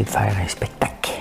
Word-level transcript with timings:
De 0.00 0.08
faire 0.08 0.34
un 0.38 0.48
spectacle. 0.48 1.12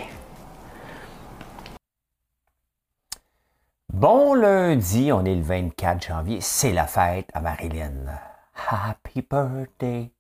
Bon 3.91 4.33
lundi, 4.33 5.11
on 5.11 5.25
est 5.25 5.35
le 5.35 5.41
24 5.41 6.07
janvier, 6.07 6.39
c'est 6.39 6.71
la 6.71 6.87
fête 6.87 7.29
à 7.33 7.41
Marilyn. 7.41 8.05
Happy 8.69 9.21
birthday, 9.29 10.11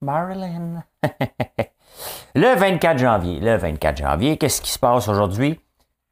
Marilyn. 0.00 0.84
le 2.34 2.54
24 2.54 2.98
janvier, 2.98 3.40
le 3.40 3.56
24 3.56 3.96
janvier, 3.96 4.38
qu'est-ce 4.38 4.62
qui 4.62 4.70
se 4.70 4.78
passe 4.78 5.08
aujourd'hui? 5.08 5.60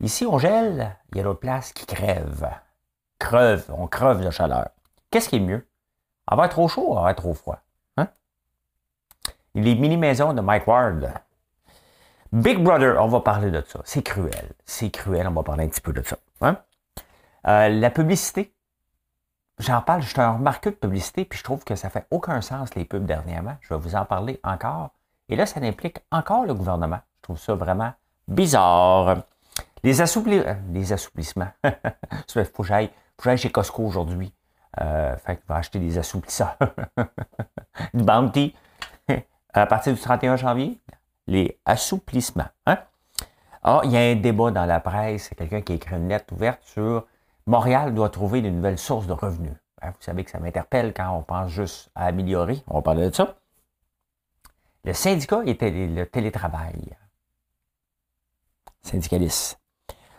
Ici, 0.00 0.26
on 0.26 0.38
gèle, 0.38 0.96
il 1.12 1.18
y 1.18 1.20
a 1.20 1.24
d'autres 1.24 1.38
places 1.38 1.72
qui 1.72 1.86
crèvent. 1.86 2.50
Creve, 3.18 3.66
on 3.76 3.86
creve 3.86 4.24
de 4.24 4.30
chaleur. 4.30 4.70
Qu'est-ce 5.10 5.28
qui 5.28 5.36
est 5.36 5.40
mieux? 5.40 5.66
Avoir 6.26 6.48
trop 6.48 6.66
chaud 6.68 6.86
ou 6.88 6.98
avoir 6.98 7.14
trop 7.14 7.34
froid? 7.34 7.60
Hein? 7.96 8.08
Les 9.54 9.76
mini-maisons 9.76 10.32
de 10.32 10.40
Mike 10.40 10.66
Ward, 10.66 11.12
Big 12.32 12.62
Brother, 12.62 13.02
on 13.02 13.08
va 13.08 13.20
parler 13.20 13.50
de 13.50 13.62
ça. 13.66 13.80
C'est 13.84 14.02
cruel. 14.02 14.52
C'est 14.64 14.90
cruel, 14.90 15.26
on 15.26 15.32
va 15.32 15.42
parler 15.42 15.64
un 15.64 15.68
petit 15.68 15.80
peu 15.80 15.92
de 15.92 16.02
ça. 16.02 16.16
Hein? 16.40 16.58
Euh, 17.48 17.68
la 17.68 17.90
publicité. 17.90 18.54
J'en 19.58 19.82
parle, 19.82 20.02
je 20.02 20.18
un 20.20 20.34
remarqueux 20.34 20.70
de 20.70 20.76
publicité, 20.76 21.24
puis 21.24 21.38
je 21.38 21.44
trouve 21.44 21.64
que 21.64 21.74
ça 21.74 21.90
fait 21.90 22.06
aucun 22.10 22.40
sens, 22.40 22.74
les 22.76 22.84
pubs 22.84 23.04
dernièrement. 23.04 23.56
Je 23.60 23.74
vais 23.74 23.80
vous 23.80 23.96
en 23.96 24.04
parler 24.04 24.40
encore. 24.44 24.90
Et 25.28 25.36
là, 25.36 25.44
ça 25.44 25.60
implique 25.60 25.98
encore 26.12 26.46
le 26.46 26.54
gouvernement. 26.54 27.00
Je 27.18 27.22
trouve 27.22 27.38
ça 27.38 27.54
vraiment 27.54 27.92
bizarre. 28.28 29.24
Les. 29.82 30.00
Euh, 30.00 30.54
les 30.72 30.92
assouplissements. 30.92 31.50
Il 31.64 32.44
faut 32.44 32.62
que 32.62 32.68
j'aille 32.68 33.38
chez 33.38 33.50
Costco 33.50 33.82
aujourd'hui. 33.82 34.32
Euh, 34.80 35.16
fait 35.16 35.36
que 35.36 35.42
je 35.48 35.52
vais 35.52 35.58
acheter 35.58 35.78
des 35.80 35.98
assouplisseurs. 35.98 36.56
du 37.94 38.04
Bounty. 38.04 38.54
à 39.52 39.66
partir 39.66 39.92
du 39.92 40.00
31 40.00 40.36
janvier, 40.36 40.80
les 41.30 41.58
assouplissements. 41.64 42.48
Hein? 42.66 42.78
Ah, 43.62 43.80
il 43.84 43.92
y 43.92 43.96
a 43.96 44.00
un 44.00 44.16
débat 44.16 44.50
dans 44.50 44.66
la 44.66 44.80
presse, 44.80 45.30
quelqu'un 45.30 45.62
qui 45.62 45.72
a 45.72 45.74
écrit 45.76 45.96
une 45.96 46.08
lettre 46.08 46.34
ouverte 46.34 46.60
sur 46.64 47.06
Montréal 47.46 47.94
doit 47.94 48.10
trouver 48.10 48.42
de 48.42 48.50
nouvelles 48.50 48.78
sources 48.78 49.06
de 49.06 49.12
revenus. 49.12 49.52
Hein, 49.80 49.90
vous 49.90 50.02
savez 50.02 50.24
que 50.24 50.30
ça 50.30 50.40
m'interpelle 50.40 50.92
quand 50.92 51.16
on 51.16 51.22
pense 51.22 51.50
juste 51.50 51.90
à 51.94 52.06
améliorer. 52.06 52.62
On 52.66 52.74
va 52.74 52.82
parler 52.82 53.08
de 53.08 53.14
ça. 53.14 53.36
Le 54.84 54.92
syndicat 54.92 55.42
était 55.46 55.70
le 55.70 56.04
télétravail. 56.04 56.96
Syndicaliste. 58.82 59.60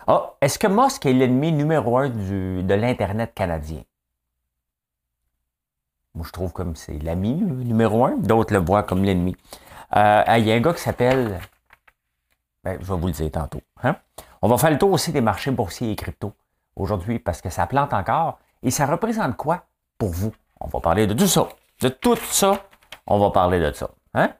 Ah, 0.08 0.34
est-ce 0.40 0.58
que 0.58 0.68
Musk 0.68 1.06
est 1.06 1.14
l'ennemi 1.14 1.52
numéro 1.52 1.98
un 1.98 2.10
de 2.10 2.74
l'Internet 2.74 3.34
canadien? 3.34 3.84
Moi, 6.14 6.26
je 6.26 6.32
trouve 6.32 6.54
comme 6.54 6.76
c'est 6.76 7.00
l'ami 7.00 7.36
numéro 7.36 8.06
un. 8.06 8.18
D'autres 8.18 8.54
le 8.54 8.60
voient 8.60 8.84
comme 8.84 9.04
l'ennemi. 9.04 9.36
Euh, 9.96 10.24
il 10.38 10.46
y 10.46 10.52
a 10.52 10.56
un 10.56 10.62
gars 10.62 10.74
qui 10.74 10.82
s'appelle. 10.82 11.40
Ben, 12.64 12.78
je 12.80 12.86
vais 12.86 13.00
vous 13.00 13.08
le 13.08 13.14
dire 13.14 13.32
tantôt. 13.32 13.62
Hein? 13.84 13.96
On 14.42 14.48
va 14.48 14.58
faire 14.58 14.72
le 14.72 14.78
tour 14.78 14.92
aussi 14.92 15.12
des 15.12 15.22
marchés 15.22 15.52
boursiers 15.52 15.92
et 15.92 15.96
crypto 15.96 16.34
aujourd'hui 16.76 17.20
parce 17.20 17.42
que 17.42 17.50
ça 17.50 17.68
plante 17.68 17.94
encore. 17.94 18.40
Et 18.64 18.72
ça 18.72 18.86
représente 18.86 19.36
quoi 19.36 19.66
pour 19.98 20.10
vous? 20.10 20.32
On 20.60 20.68
va 20.68 20.80
parler 20.80 21.08
de 21.08 21.14
tout 21.14 21.28
ça. 21.28 21.48
De 21.82 21.90
tout 21.90 22.16
ça, 22.16 22.64
on 23.08 23.18
va 23.20 23.32
parler 23.32 23.60
de 23.60 23.72
ça. 23.72 23.90
Hein? 24.14 24.32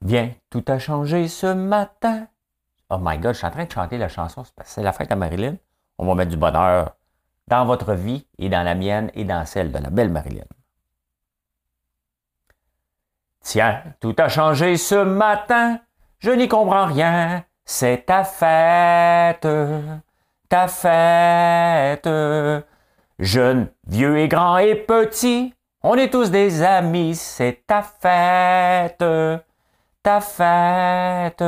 Bien, 0.00 0.32
tout 0.50 0.64
a 0.68 0.78
changé 0.78 1.28
ce 1.28 1.52
matin. 1.52 2.26
Oh 2.88 2.98
my 3.00 3.18
God, 3.18 3.34
je 3.34 3.38
suis 3.38 3.46
en 3.46 3.50
train 3.50 3.64
de 3.64 3.70
chanter 3.70 3.98
la 3.98 4.08
chanson. 4.08 4.42
C'est 4.64 4.82
la 4.82 4.92
fête 4.92 5.12
à 5.12 5.16
Marilyn. 5.16 5.56
On 5.98 6.06
va 6.06 6.14
mettre 6.14 6.30
du 6.30 6.36
bonheur 6.36 6.96
dans 7.48 7.64
votre 7.66 7.92
vie 7.92 8.26
et 8.38 8.48
dans 8.48 8.62
la 8.62 8.74
mienne 8.74 9.10
et 9.14 9.24
dans 9.24 9.44
celle 9.44 9.70
de 9.70 9.78
la 9.78 9.90
belle 9.90 10.10
Marilyn. 10.10 10.44
Tiens, 13.42 13.82
tout 14.00 14.14
a 14.18 14.28
changé 14.28 14.76
ce 14.76 14.94
matin, 14.94 15.80
je 16.20 16.30
n'y 16.30 16.46
comprends 16.46 16.86
rien, 16.86 17.44
c'est 17.64 18.06
ta 18.06 18.22
fête, 18.22 19.48
ta 20.48 20.68
fête. 20.68 22.08
Jeune, 23.18 23.68
vieux 23.86 24.18
et 24.18 24.28
grand 24.28 24.58
et 24.58 24.76
petit, 24.76 25.54
on 25.82 25.94
est 25.96 26.10
tous 26.10 26.30
des 26.30 26.62
amis, 26.62 27.16
c'est 27.16 27.66
ta 27.66 27.82
fête, 27.82 29.04
ta 30.02 30.20
fête. 30.20 31.44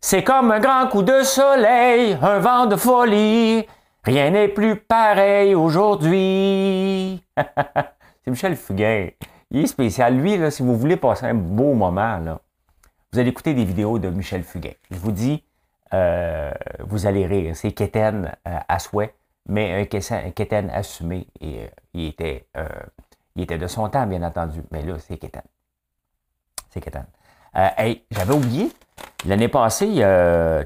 C'est 0.00 0.24
comme 0.24 0.50
un 0.50 0.60
grand 0.60 0.88
coup 0.88 1.02
de 1.02 1.22
soleil, 1.22 2.18
un 2.20 2.40
vent 2.40 2.66
de 2.66 2.76
folie, 2.76 3.64
rien 4.02 4.30
n'est 4.30 4.48
plus 4.48 4.76
pareil 4.76 5.54
aujourd'hui. 5.54 7.22
c'est 7.36 8.30
Michel 8.30 8.56
Fugain. 8.56 9.08
Il 9.50 9.64
est 9.64 9.66
spécial. 9.66 10.16
Lui, 10.16 10.36
là, 10.36 10.50
si 10.50 10.62
vous 10.62 10.76
voulez 10.76 10.96
passer 10.96 11.26
un 11.26 11.34
beau 11.34 11.72
moment, 11.74 12.18
là, 12.18 12.40
vous 13.12 13.18
allez 13.18 13.30
écouter 13.30 13.54
des 13.54 13.64
vidéos 13.64 13.98
de 13.98 14.10
Michel 14.10 14.44
Fugain. 14.44 14.72
Je 14.90 14.98
vous 14.98 15.12
dis, 15.12 15.42
euh, 15.94 16.52
vous 16.80 17.06
allez 17.06 17.26
rire. 17.26 17.56
C'est 17.56 17.72
Kéten 17.72 18.30
euh, 18.46 18.58
à 18.68 18.78
souhait, 18.78 19.14
mais 19.46 19.80
un 19.80 20.30
Kéten 20.30 20.68
assumé. 20.70 21.26
Et, 21.40 21.62
euh, 21.62 21.68
il, 21.94 22.06
était, 22.08 22.46
il 23.34 23.42
était 23.42 23.56
de 23.56 23.66
son 23.66 23.88
temps, 23.88 24.06
bien 24.06 24.22
entendu. 24.22 24.62
Mais 24.70 24.82
là, 24.82 24.98
c'est 24.98 25.16
Kéten. 25.16 25.42
C'est 26.68 26.82
Kéten. 26.82 27.06
hey, 27.54 28.04
j'avais 28.10 28.34
oublié. 28.34 28.70
L'année 29.24 29.48
passée, 29.48 29.94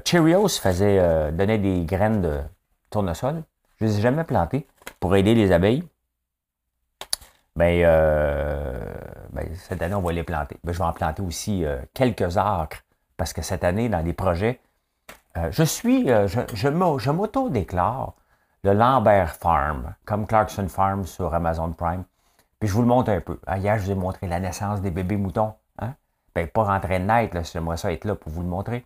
Cheerios 0.05 0.49
faisait 0.49 1.31
donner 1.31 1.57
des 1.57 1.85
graines 1.85 2.21
de 2.21 2.39
tournesol. 2.89 3.43
Je 3.77 3.85
ne 3.85 3.89
les 3.89 3.99
ai 3.99 4.01
jamais 4.01 4.25
plantées 4.25 4.67
pour 4.99 5.15
aider 5.15 5.33
les 5.33 5.51
abeilles. 5.53 5.83
Ben, 7.55 7.83
euh, 7.83 8.93
ben, 9.31 9.47
cette 9.55 9.81
année, 9.81 9.93
on 9.93 10.01
va 10.01 10.11
les 10.11 10.23
planter. 10.23 10.57
Ben, 10.63 10.71
je 10.71 10.79
vais 10.79 10.83
en 10.85 10.93
planter 10.93 11.21
aussi 11.21 11.65
euh, 11.65 11.77
quelques 11.93 12.37
acres 12.37 12.83
parce 13.15 13.33
que 13.33 13.41
cette 13.41 13.63
année, 13.63 13.89
dans 13.89 14.03
les 14.03 14.13
projets, 14.13 14.59
euh, 15.37 15.49
je 15.51 15.63
suis, 15.63 16.07
je, 16.07 16.39
je 16.53 17.11
m'auto-déclare 17.11 18.13
le 18.63 18.73
Lambert 18.73 19.35
Farm, 19.35 19.93
comme 20.05 20.25
Clarkson 20.25 20.67
Farm 20.67 21.05
sur 21.05 21.33
Amazon 21.33 21.71
Prime. 21.71 22.03
Puis 22.59 22.69
je 22.69 22.73
vous 22.73 22.81
le 22.81 22.87
montre 22.87 23.11
un 23.11 23.21
peu. 23.21 23.39
Ah, 23.45 23.57
hier, 23.57 23.77
je 23.77 23.85
vous 23.85 23.91
ai 23.91 23.95
montré 23.95 24.27
la 24.27 24.39
naissance 24.39 24.81
des 24.81 24.89
bébés 24.89 25.17
moutons. 25.17 25.53
Hein? 25.79 25.93
Ben, 26.33 26.47
pas 26.47 26.63
rentrer 26.63 26.99
de 26.99 27.05
naître, 27.05 27.37
j'aimerais 27.51 27.77
ça 27.77 27.91
être 27.91 28.05
là 28.05 28.15
pour 28.15 28.31
vous 28.31 28.41
le 28.41 28.47
montrer. 28.47 28.85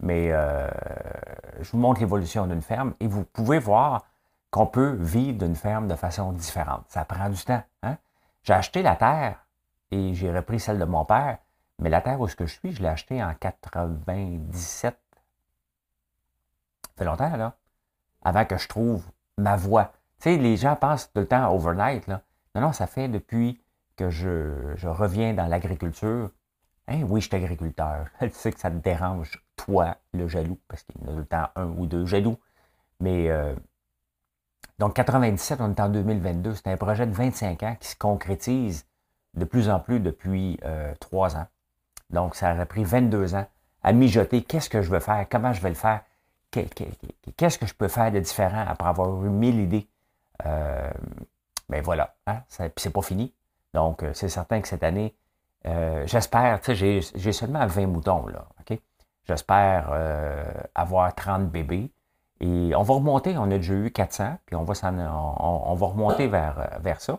Mais 0.00 0.28
je 0.28 1.70
vous 1.70 1.78
montre 1.78 2.00
l'évolution 2.00 2.46
d'une 2.46 2.60
ferme 2.60 2.92
et 3.00 3.06
vous 3.06 3.24
pouvez 3.24 3.58
voir 3.58 4.04
qu'on 4.50 4.66
peut 4.66 4.96
vivre 4.98 5.38
d'une 5.38 5.56
ferme 5.56 5.88
de 5.88 5.94
façon 5.94 6.32
différente. 6.32 6.84
Ça 6.88 7.04
prend 7.04 7.28
du 7.28 7.42
temps. 7.44 7.62
Hein? 7.82 7.96
J'ai 8.42 8.54
acheté 8.54 8.82
la 8.82 8.96
terre 8.96 9.46
et 9.90 10.14
j'ai 10.14 10.34
repris 10.34 10.60
celle 10.60 10.78
de 10.78 10.84
mon 10.84 11.04
père, 11.04 11.38
mais 11.78 11.90
la 11.90 12.00
terre 12.00 12.20
où 12.20 12.28
je 12.28 12.44
suis, 12.46 12.72
je 12.72 12.82
l'ai 12.82 12.88
achetée 12.88 13.22
en 13.22 13.34
97. 13.34 14.98
Ça 16.82 16.90
fait 16.96 17.04
longtemps, 17.04 17.36
là, 17.36 17.56
avant 18.22 18.44
que 18.44 18.56
je 18.56 18.68
trouve 18.68 19.04
ma 19.36 19.56
voie. 19.56 19.92
Tu 20.20 20.30
sais, 20.30 20.36
les 20.38 20.56
gens 20.56 20.76
pensent 20.76 21.12
tout 21.12 21.20
le 21.20 21.26
temps 21.26 21.52
overnight, 21.54 22.06
là. 22.06 22.22
Non, 22.54 22.62
non, 22.62 22.72
ça 22.72 22.86
fait 22.86 23.08
depuis 23.08 23.62
que 23.96 24.08
je, 24.08 24.74
je 24.76 24.88
reviens 24.88 25.34
dans 25.34 25.46
l'agriculture. 25.46 26.30
Hein, 26.88 27.02
oui, 27.02 27.20
je 27.20 27.26
suis 27.26 27.36
agriculteur. 27.36 28.06
Je 28.20 28.28
sais 28.28 28.52
que 28.52 28.60
ça 28.60 28.70
te 28.70 28.76
dérange, 28.76 29.42
toi, 29.56 29.96
le 30.14 30.28
jaloux, 30.28 30.58
parce 30.68 30.84
qu'il 30.84 31.00
y 31.00 31.04
en 31.04 31.08
a 31.08 31.10
tout 31.10 31.18
le 31.18 31.26
temps 31.26 31.48
un 31.56 31.66
ou 31.66 31.86
deux 31.86 32.06
jaloux. 32.06 32.38
Mais 33.00 33.28
euh, 33.28 33.54
donc, 34.78 34.94
97, 34.94 35.60
on 35.60 35.70
est 35.70 35.80
en 35.80 35.88
2022. 35.88 36.54
C'est 36.54 36.68
un 36.68 36.76
projet 36.76 37.06
de 37.06 37.12
25 37.12 37.62
ans 37.62 37.76
qui 37.80 37.88
se 37.88 37.96
concrétise 37.96 38.86
de 39.34 39.44
plus 39.44 39.68
en 39.68 39.80
plus 39.80 40.00
depuis 40.00 40.58
euh, 40.64 40.94
trois 41.00 41.36
ans. 41.36 41.46
Donc, 42.10 42.34
ça 42.34 42.52
aurait 42.54 42.66
pris 42.66 42.84
22 42.84 43.34
ans 43.34 43.46
à 43.82 43.92
mijoter 43.92 44.42
qu'est-ce 44.42 44.68
que 44.68 44.82
je 44.82 44.90
veux 44.90 45.00
faire, 45.00 45.26
comment 45.30 45.52
je 45.52 45.60
vais 45.60 45.68
le 45.68 45.74
faire, 45.74 46.02
qu'est-ce 46.50 47.58
que 47.58 47.66
je 47.66 47.74
peux 47.74 47.88
faire 47.88 48.10
de 48.10 48.20
différent 48.20 48.64
après 48.66 48.88
avoir 48.88 49.24
eu 49.24 49.28
mille 49.28 49.60
idées. 49.60 49.88
Euh, 50.44 50.90
ben 51.68 51.82
voilà, 51.82 52.14
hein, 52.26 52.42
c'est 52.48 52.92
pas 52.92 53.02
fini. 53.02 53.32
Donc, 53.74 54.02
euh, 54.02 54.12
c'est 54.14 54.28
certain 54.28 54.60
que 54.60 54.68
cette 54.68 54.82
année, 54.82 55.14
euh, 55.66 56.06
j'espère, 56.06 56.60
tu 56.60 56.76
sais, 56.76 57.00
j'ai 57.14 57.32
seulement 57.32 57.66
20 57.66 57.86
moutons, 57.86 58.26
là, 58.26 58.46
OK? 58.60 58.78
J'espère 59.24 59.90
avoir 60.74 61.12
30 61.12 61.50
bébés. 61.50 61.90
Et 62.40 62.74
on 62.76 62.82
va 62.82 62.94
remonter, 62.94 63.36
on 63.38 63.44
a 63.44 63.56
déjà 63.56 63.74
eu 63.74 63.90
400, 63.90 64.38
puis 64.44 64.56
on 64.56 64.64
va, 64.64 64.74
on, 64.90 65.74
va 65.74 65.86
remonter 65.86 66.26
vers, 66.26 66.78
vers 66.80 67.00
ça. 67.00 67.18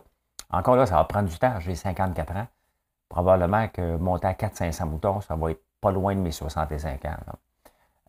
Encore 0.50 0.76
là, 0.76 0.86
ça 0.86 0.96
va 0.96 1.04
prendre 1.04 1.28
du 1.28 1.38
temps, 1.38 1.58
j'ai 1.60 1.74
54 1.74 2.36
ans. 2.36 2.46
probablement 3.08 3.68
que 3.68 3.96
monter 3.96 4.28
à 4.28 4.32
400-500 4.32 4.84
moutons, 4.86 5.20
ça 5.20 5.34
va 5.34 5.50
être 5.50 5.62
pas 5.80 5.90
loin 5.90 6.14
de 6.14 6.20
mes 6.20 6.32
65 6.32 7.04
ans. 7.04 7.16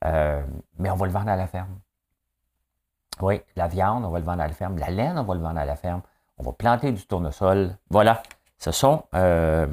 Euh, 0.06 0.42
mais 0.78 0.90
on 0.90 0.96
va 0.96 1.06
le 1.06 1.12
vendre 1.12 1.30
à 1.30 1.36
la 1.36 1.48
ferme. 1.48 1.80
Oui, 3.22 3.42
la 3.56 3.68
viande, 3.68 4.06
on 4.06 4.10
va 4.10 4.20
le 4.20 4.26
vendre 4.26 4.42
à 4.42 4.48
la 4.48 4.54
ferme. 4.54 4.78
La 4.78 4.90
laine, 4.90 5.18
on 5.18 5.24
va 5.24 5.34
le 5.34 5.42
vendre 5.42 5.60
à 5.60 5.66
la 5.66 5.76
ferme. 5.76 6.02
On 6.38 6.44
va 6.44 6.54
planter 6.54 6.92
du 6.92 7.06
tournesol. 7.06 7.76
Voilà. 7.90 8.24
Ce 8.58 8.72
sont 8.72 9.04
euh, 9.14 9.68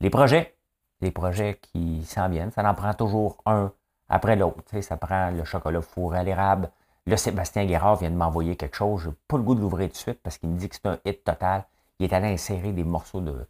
les 0.00 0.10
projets. 0.10 0.54
Les 1.00 1.10
projets 1.10 1.58
qui 1.62 2.04
s'en 2.04 2.28
viennent. 2.28 2.50
Ça 2.50 2.68
en 2.68 2.74
prend 2.74 2.92
toujours 2.92 3.38
un 3.46 3.72
après 4.08 4.36
l'autre. 4.36 4.80
ça 4.80 4.96
prend 4.96 5.30
le 5.30 5.44
chocolat 5.44 5.82
fourré 5.82 6.18
à 6.18 6.22
l'érable. 6.22 6.70
Là, 7.06 7.16
Sébastien 7.16 7.64
Guérard 7.64 7.96
vient 7.96 8.10
de 8.10 8.16
m'envoyer 8.16 8.56
quelque 8.56 8.76
chose. 8.76 9.02
Je 9.02 9.08
n'ai 9.08 9.14
pas 9.28 9.36
le 9.36 9.42
goût 9.42 9.54
de 9.54 9.60
l'ouvrir 9.60 9.88
tout 9.88 9.94
de 9.94 9.98
suite 9.98 10.20
parce 10.22 10.38
qu'il 10.38 10.50
me 10.50 10.58
dit 10.58 10.68
que 10.68 10.76
c'est 10.76 10.86
un 10.86 10.98
hit 11.04 11.24
total. 11.24 11.64
Il 11.98 12.04
est 12.04 12.14
allé 12.14 12.28
insérer 12.28 12.72
des 12.72 12.84
morceaux 12.84 13.20
de, 13.20 13.46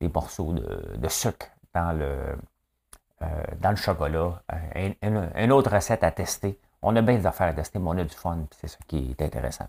des 0.00 0.08
morceaux 0.08 0.52
de, 0.52 1.08
sucre 1.08 1.46
dans 1.74 1.96
le, 1.96 2.36
euh, 3.22 3.42
dans 3.60 3.70
le 3.70 3.76
chocolat. 3.76 4.42
une 4.74 5.52
autre 5.52 5.72
recette 5.72 6.02
à 6.04 6.10
tester. 6.10 6.58
On 6.82 6.94
a 6.96 7.02
bien 7.02 7.16
des 7.16 7.26
affaires 7.26 7.48
à 7.48 7.52
tester, 7.52 7.78
mais 7.78 7.88
on 7.88 7.98
a 7.98 8.04
du 8.04 8.14
fun, 8.14 8.38
c'est 8.60 8.68
ça 8.68 8.78
qui 8.86 9.10
est 9.10 9.22
intéressant. 9.22 9.68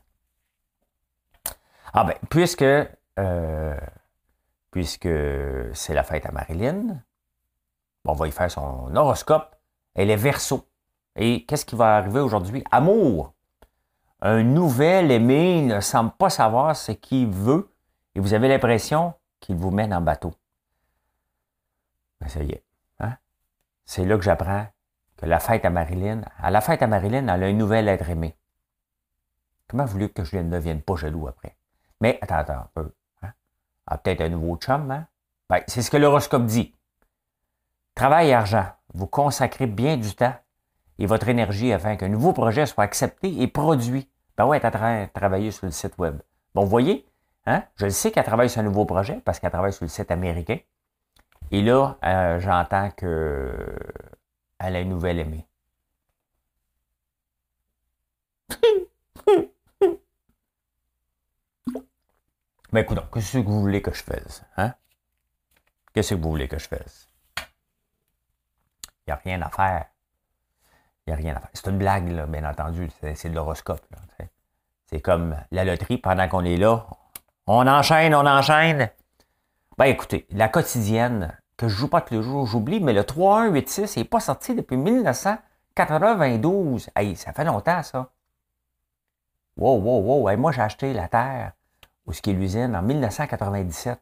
Ah 1.94 2.04
ben, 2.04 2.16
puisque, 2.30 2.64
euh, 2.64 3.80
puisque 4.72 5.10
c'est 5.74 5.94
la 5.94 6.04
fête 6.04 6.26
à 6.26 6.32
Marilyn, 6.32 7.02
on 8.06 8.14
va 8.14 8.28
y 8.28 8.32
faire 8.32 8.52
son 8.52 8.96
horoscope. 8.96 9.57
Elle 9.98 10.12
est 10.12 10.16
verso. 10.16 10.70
Et 11.16 11.46
qu'est-ce 11.46 11.66
qui 11.66 11.76
va 11.76 11.98
arriver 11.98 12.20
aujourd'hui? 12.20 12.64
Amour. 12.72 13.34
Un 14.22 14.44
nouvel 14.44 15.12
aimé 15.12 15.62
ne 15.64 15.82
semble 15.82 16.12
pas 16.12 16.30
savoir 16.30 16.76
ce 16.76 16.92
qu'il 16.92 17.28
veut 17.28 17.70
et 18.16 18.20
vous 18.20 18.34
avez 18.34 18.48
l'impression 18.48 19.14
qu'il 19.40 19.56
vous 19.56 19.72
mène 19.72 19.94
en 19.94 20.02
bateau. 20.02 20.34
Ben, 22.22 22.28
ça 22.28 22.44
y 22.44 22.52
est. 22.52 22.64
Hein? 23.00 23.18
C'est 23.86 24.06
là 24.06 24.18
que 24.18 24.24
j'apprends 24.24 24.68
que 25.18 25.26
la 25.26 25.40
fête 25.40 25.66
à 25.66 25.72
Marilyn, 25.72 26.22
à 26.38 26.52
la 26.52 26.62
fête 26.62 26.84
à 26.84 26.88
Marilyn, 26.88 27.28
elle 27.28 27.44
a 27.44 27.48
un 27.48 27.54
nouvel 27.54 27.88
être 27.88 28.10
aimé. 28.10 28.36
Comment 29.68 29.86
voulu 29.86 30.10
que 30.10 30.24
je 30.24 30.38
ne 30.38 30.50
devienne 30.50 30.82
pas 30.82 30.96
jaloux 30.96 31.28
après? 31.28 31.58
Mais 32.02 32.20
attends, 32.22 32.38
attends 32.38 32.54
un 32.54 32.70
peu. 32.74 32.94
Hein? 33.24 33.34
Ah, 33.88 33.98
peut-être 33.98 34.22
un 34.22 34.30
nouveau 34.30 34.58
chum, 34.58 34.90
hein? 34.92 35.08
Ben, 35.50 35.62
c'est 35.68 35.82
ce 35.82 35.90
que 35.90 35.98
l'horoscope 35.98 36.46
dit. 36.46 36.76
Travail 37.96 38.30
et 38.30 38.34
argent. 38.34 38.77
Vous 38.94 39.08
consacrez 39.08 39.68
bien 39.68 39.98
du 39.98 40.16
temps 40.16 40.36
et 41.00 41.06
votre 41.06 41.28
énergie 41.28 41.72
afin 41.74 41.96
qu'un 41.96 42.10
nouveau 42.10 42.34
projet 42.34 42.66
soit 42.66 42.84
accepté 42.84 43.42
et 43.42 43.48
produit. 43.48 44.10
Ben 44.38 44.46
ouais, 44.46 44.58
elle 44.58 44.64
est 44.64 44.68
en 44.68 44.72
train 44.72 45.04
de 45.06 45.10
travailler 45.12 45.52
sur 45.52 45.66
le 45.66 45.72
site 45.72 45.98
web. 45.98 46.20
Bon, 46.54 46.64
vous 46.64 46.70
voyez, 46.70 47.06
hein? 47.46 47.64
je 47.76 47.86
le 47.86 47.92
sais 47.92 48.12
qu'elle 48.12 48.24
travaille 48.24 48.50
sur 48.50 48.62
un 48.62 48.64
nouveau 48.64 48.86
projet 48.86 49.22
parce 49.26 49.40
qu'elle 49.40 49.52
travaille 49.52 49.74
sur 49.74 49.86
le 49.86 49.90
site 49.90 50.12
américain. 50.12 50.58
Et 51.52 51.62
là, 51.62 51.98
euh, 52.04 52.40
j'entends 52.40 52.92
que 52.92 53.54
elle 54.60 54.76
a 54.76 54.80
une 54.82 54.90
nouvelle 54.90 55.20
aimée. 55.20 55.48
Mais 62.72 62.82
écoute, 62.82 63.00
qu'est-ce 63.14 63.38
que 63.38 63.44
vous 63.44 63.62
voulez 63.62 63.82
que 63.82 63.94
je 63.94 64.04
fasse? 64.04 64.44
Hein? 64.58 64.74
Qu'est-ce 65.94 66.16
que 66.16 66.20
vous 66.20 66.30
voulez 66.30 66.48
que 66.48 66.58
je 66.58 66.68
fasse? 66.68 67.07
Il 69.08 69.12
n'y 69.12 69.14
a 69.14 69.22
rien 69.24 69.42
à 69.42 69.50
faire. 69.50 69.86
Il 71.06 71.12
n'y 71.12 71.14
a 71.14 71.16
rien 71.16 71.36
à 71.36 71.40
faire. 71.40 71.50
C'est 71.54 71.68
une 71.68 71.78
blague, 71.78 72.30
bien 72.30 72.50
entendu. 72.50 72.90
C'est 73.16 73.30
de 73.30 73.36
l'horoscope. 73.36 73.86
C'est 74.88 75.00
comme 75.02 75.38
la 75.52 75.64
loterie, 75.64 75.98
pendant 75.98 76.28
qu'on 76.28 76.44
est 76.44 76.58
là, 76.58 76.86
on 77.46 77.66
enchaîne, 77.68 78.14
on 78.14 78.26
enchaîne. 78.26 78.90
Ben 79.78 79.86
écoutez, 79.86 80.28
la 80.32 80.50
quotidienne, 80.50 81.38
que 81.56 81.70
je 81.70 81.76
joue 81.76 81.88
pas 81.88 82.02
tous 82.02 82.16
les 82.16 82.22
jours, 82.22 82.46
j'oublie, 82.46 82.82
mais 82.82 82.92
le 82.94 83.06
3186 83.06 83.96
n'est 83.98 84.04
pas 84.04 84.20
sorti 84.20 84.56
depuis 84.56 84.76
1992. 84.76 86.90
Hey, 86.96 87.16
ça 87.16 87.32
fait 87.32 87.46
longtemps, 87.46 87.84
ça. 87.84 88.12
Wow, 89.56 89.80
wow, 89.80 90.22
wow. 90.22 90.38
moi, 90.38 90.52
j'ai 90.52 90.62
acheté 90.62 90.94
la 90.94 91.08
terre 91.08 91.54
où 92.06 92.12
ce 92.14 92.22
qui 92.22 92.32
est 92.32 92.34
l'usine 92.34 92.76
en 92.76 92.82
1997. 92.82 94.00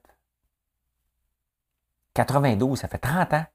92, 2.14 2.80
ça 2.80 2.88
fait 2.88 2.98
30 2.98 3.34
ans 3.34 3.46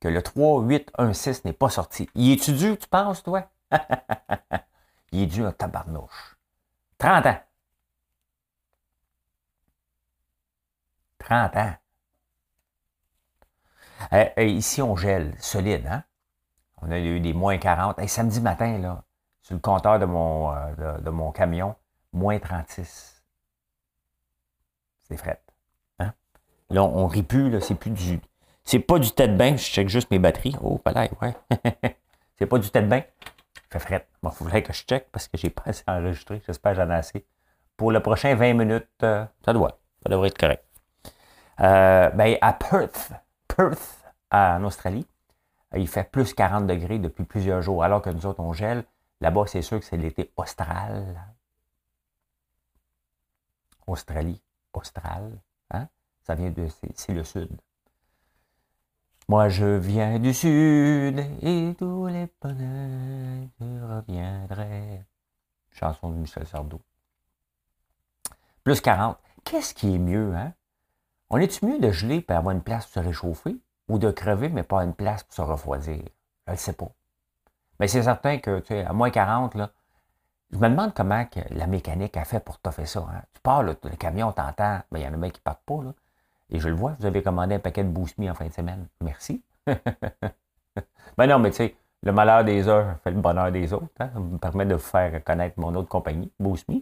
que 0.00 0.08
le 0.08 0.22
3816 0.22 1.44
n'est 1.44 1.52
pas 1.52 1.68
sorti. 1.68 2.08
Il 2.14 2.32
est-tu 2.32 2.52
dû, 2.52 2.76
tu 2.76 2.88
penses, 2.88 3.22
toi? 3.22 3.50
Il 5.12 5.22
est 5.22 5.26
dû 5.26 5.44
à 5.44 5.52
tabarnouche. 5.52 6.36
30 6.98 7.26
ans. 7.26 7.40
30 11.18 11.56
ans. 11.56 11.74
Ici, 14.38 14.82
on 14.82 14.96
gèle 14.96 15.34
solide. 15.38 15.86
Hein? 15.86 16.04
On 16.82 16.90
a 16.90 16.98
eu 16.98 17.20
des 17.20 17.34
moins 17.34 17.58
40. 17.58 18.06
samedi 18.08 18.40
matin, 18.40 18.78
là, 18.78 19.04
sur 19.42 19.54
le 19.54 19.60
compteur 19.60 19.98
de 19.98 20.06
mon, 20.06 20.52
euh, 20.54 21.32
camion, 21.32 21.76
moins 22.12 22.38
36. 22.38 23.22
C'est 25.04 25.16
fret. 25.16 25.42
Hein? 25.98 26.12
Là, 26.70 26.84
on, 26.84 27.06
rit 27.06 27.22
plus, 27.22 27.60
c'est 27.60 27.74
plus 27.74 27.90
du. 27.90 28.20
C'est 28.70 28.78
pas 28.78 29.00
du 29.00 29.10
tête 29.10 29.36
bain, 29.36 29.56
je 29.56 29.64
check 29.64 29.88
juste 29.88 30.12
mes 30.12 30.20
batteries. 30.20 30.54
Oh, 30.62 30.80
là, 30.86 31.08
ouais. 31.20 31.34
c'est 32.38 32.46
pas 32.46 32.56
du 32.56 32.70
tête 32.70 32.88
bain. 32.88 33.02
Fait 33.68 33.80
fret. 33.80 34.06
Bon, 34.22 34.30
il 34.30 34.36
faudrait 34.36 34.62
que 34.62 34.72
je 34.72 34.84
check 34.84 35.08
parce 35.10 35.26
que 35.26 35.36
j'ai 35.36 35.50
pas 35.50 35.64
assez 35.66 35.82
enregistré. 35.88 36.40
J'espère 36.46 36.74
que 36.74 36.76
j'en 36.76 36.88
ai 36.88 36.94
assez. 36.94 37.26
Pour 37.76 37.90
le 37.90 37.98
prochain 37.98 38.32
20 38.36 38.54
minutes, 38.54 38.86
ça 39.00 39.52
doit. 39.52 39.80
Ça 40.04 40.08
devrait 40.08 40.28
être 40.28 40.38
correct. 40.38 40.64
ben, 41.58 42.38
à 42.40 42.52
Perth, 42.52 43.12
Perth, 43.48 44.04
en 44.30 44.62
Australie, 44.62 45.04
il 45.74 45.88
fait 45.88 46.08
plus 46.08 46.32
40 46.32 46.68
degrés 46.68 47.00
depuis 47.00 47.24
plusieurs 47.24 47.62
jours, 47.62 47.82
alors 47.82 48.00
que 48.00 48.10
nous 48.10 48.24
autres, 48.24 48.38
on 48.38 48.52
gèle. 48.52 48.84
Là-bas, 49.20 49.46
c'est 49.48 49.62
sûr 49.62 49.80
que 49.80 49.84
c'est 49.84 49.96
l'été 49.96 50.30
austral. 50.36 51.20
Australie, 53.88 54.40
austral. 54.72 55.40
Hein? 55.72 55.88
Ça 56.20 56.36
vient 56.36 56.50
de. 56.50 56.68
C'est 56.94 57.14
le 57.14 57.24
sud. 57.24 57.50
Moi, 59.30 59.48
je 59.48 59.64
viens 59.64 60.18
du 60.18 60.34
sud 60.34 61.20
et 61.40 61.76
tous 61.78 62.08
les 62.08 62.28
bonheurs 62.42 63.46
je 63.60 63.94
reviendrai. 63.94 65.04
Chanson 65.70 66.10
de 66.10 66.16
Michel 66.16 66.48
Sardou. 66.48 66.80
Plus 68.64 68.80
40. 68.80 69.16
Qu'est-ce 69.44 69.72
qui 69.72 69.94
est 69.94 69.98
mieux, 70.00 70.34
hein? 70.34 70.52
On 71.28 71.36
est-tu 71.36 71.64
mieux 71.64 71.78
de 71.78 71.92
geler 71.92 72.22
pour 72.22 72.36
avoir 72.36 72.56
une 72.56 72.60
place 72.60 72.86
pour 72.86 72.94
se 72.94 72.98
réchauffer 72.98 73.56
ou 73.88 74.00
de 74.00 74.10
crever, 74.10 74.48
mais 74.48 74.64
pas 74.64 74.82
une 74.82 74.94
place 74.94 75.22
pour 75.22 75.34
se 75.34 75.42
refroidir? 75.42 76.02
Je 76.48 76.52
ne 76.52 76.56
sais 76.56 76.72
pas. 76.72 76.90
Mais 77.78 77.86
c'est 77.86 78.02
certain 78.02 78.38
que, 78.38 78.58
tu 78.58 78.74
sais, 78.74 78.84
à 78.84 78.92
moins 78.92 79.10
40, 79.10 79.54
là, 79.54 79.70
je 80.50 80.58
me 80.58 80.68
demande 80.68 80.92
comment 80.92 81.24
que 81.26 81.38
la 81.50 81.68
mécanique 81.68 82.16
a 82.16 82.24
fait 82.24 82.40
pour 82.40 82.58
toffer 82.58 82.84
ça. 82.84 83.06
Hein? 83.08 83.22
Tu 83.32 83.40
pars, 83.42 83.62
le 83.62 83.74
camion, 83.96 84.32
t'entends, 84.32 84.80
mais 84.90 85.02
il 85.02 85.04
y 85.04 85.08
en 85.08 85.14
a 85.14 85.16
même 85.16 85.30
qui 85.30 85.38
ne 85.38 85.44
partent 85.44 85.62
pas. 85.64 85.84
Là. 85.84 85.94
Et 86.50 86.58
je 86.58 86.68
le 86.68 86.74
vois, 86.74 86.96
vous 86.98 87.06
avez 87.06 87.22
commandé 87.22 87.54
un 87.54 87.58
paquet 87.58 87.84
de 87.84 87.88
Boost 87.88 88.16
en 88.20 88.34
fin 88.34 88.46
de 88.46 88.52
semaine. 88.52 88.86
Merci. 89.02 89.42
ben 89.66 91.26
non, 91.26 91.38
mais 91.38 91.50
tu 91.50 91.56
sais, 91.56 91.76
le 92.02 92.12
malheur 92.12 92.44
des 92.44 92.68
uns 92.68 92.98
fait 93.04 93.10
le 93.10 93.20
bonheur 93.20 93.52
des 93.52 93.72
autres. 93.72 93.88
Hein. 94.00 94.10
Ça 94.12 94.18
me 94.18 94.38
permet 94.38 94.66
de 94.66 94.74
vous 94.74 94.80
faire 94.80 95.22
connaître 95.22 95.60
mon 95.60 95.74
autre 95.74 95.88
compagnie, 95.88 96.30
Boost 96.40 96.68
Me. 96.68 96.80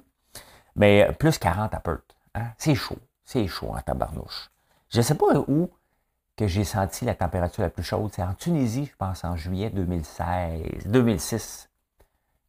Mais 0.77 1.13
plus 1.19 1.39
40 1.39 1.75
à 1.75 1.81
Perth. 1.81 2.15
Hein. 2.35 2.47
C'est 2.57 2.75
chaud. 2.75 2.99
C'est 3.25 3.47
chaud 3.47 3.71
en 3.71 3.81
tabarnouche. 3.81 4.51
Je 4.91 4.99
ne 4.99 5.03
sais 5.03 5.15
pas 5.15 5.27
où 5.49 5.71
que 6.37 6.47
j'ai 6.47 6.65
senti 6.65 7.05
la 7.05 7.15
température 7.15 7.63
la 7.63 7.71
plus 7.71 7.83
chaude. 7.83 8.11
C'est 8.15 8.23
en 8.23 8.33
Tunisie, 8.33 8.87
je 8.87 8.97
pense, 8.97 9.25
en 9.25 9.37
juillet 9.37 9.71
2016, 9.71 10.87
2006, 10.87 11.69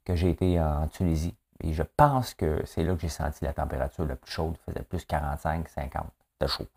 que 0.06 0.16
j'ai 0.16 0.30
été 0.30 0.62
en 0.62 0.88
Tunisie. 0.88 1.36
Et 1.62 1.74
je 1.74 1.84
pense 1.84 2.34
que 2.34 2.62
c'est 2.66 2.84
là 2.84 2.94
que 2.94 3.02
j'ai 3.02 3.10
senti 3.10 3.44
la 3.44 3.52
température 3.52 4.06
la 4.06 4.16
plus 4.16 4.32
chaude. 4.32 4.56
Il 4.68 4.72
faisait 4.74 4.86
plus 4.86 5.04
45, 5.04 5.68
50. 5.68 6.06
C'était 6.34 6.52
chaud. 6.52 6.68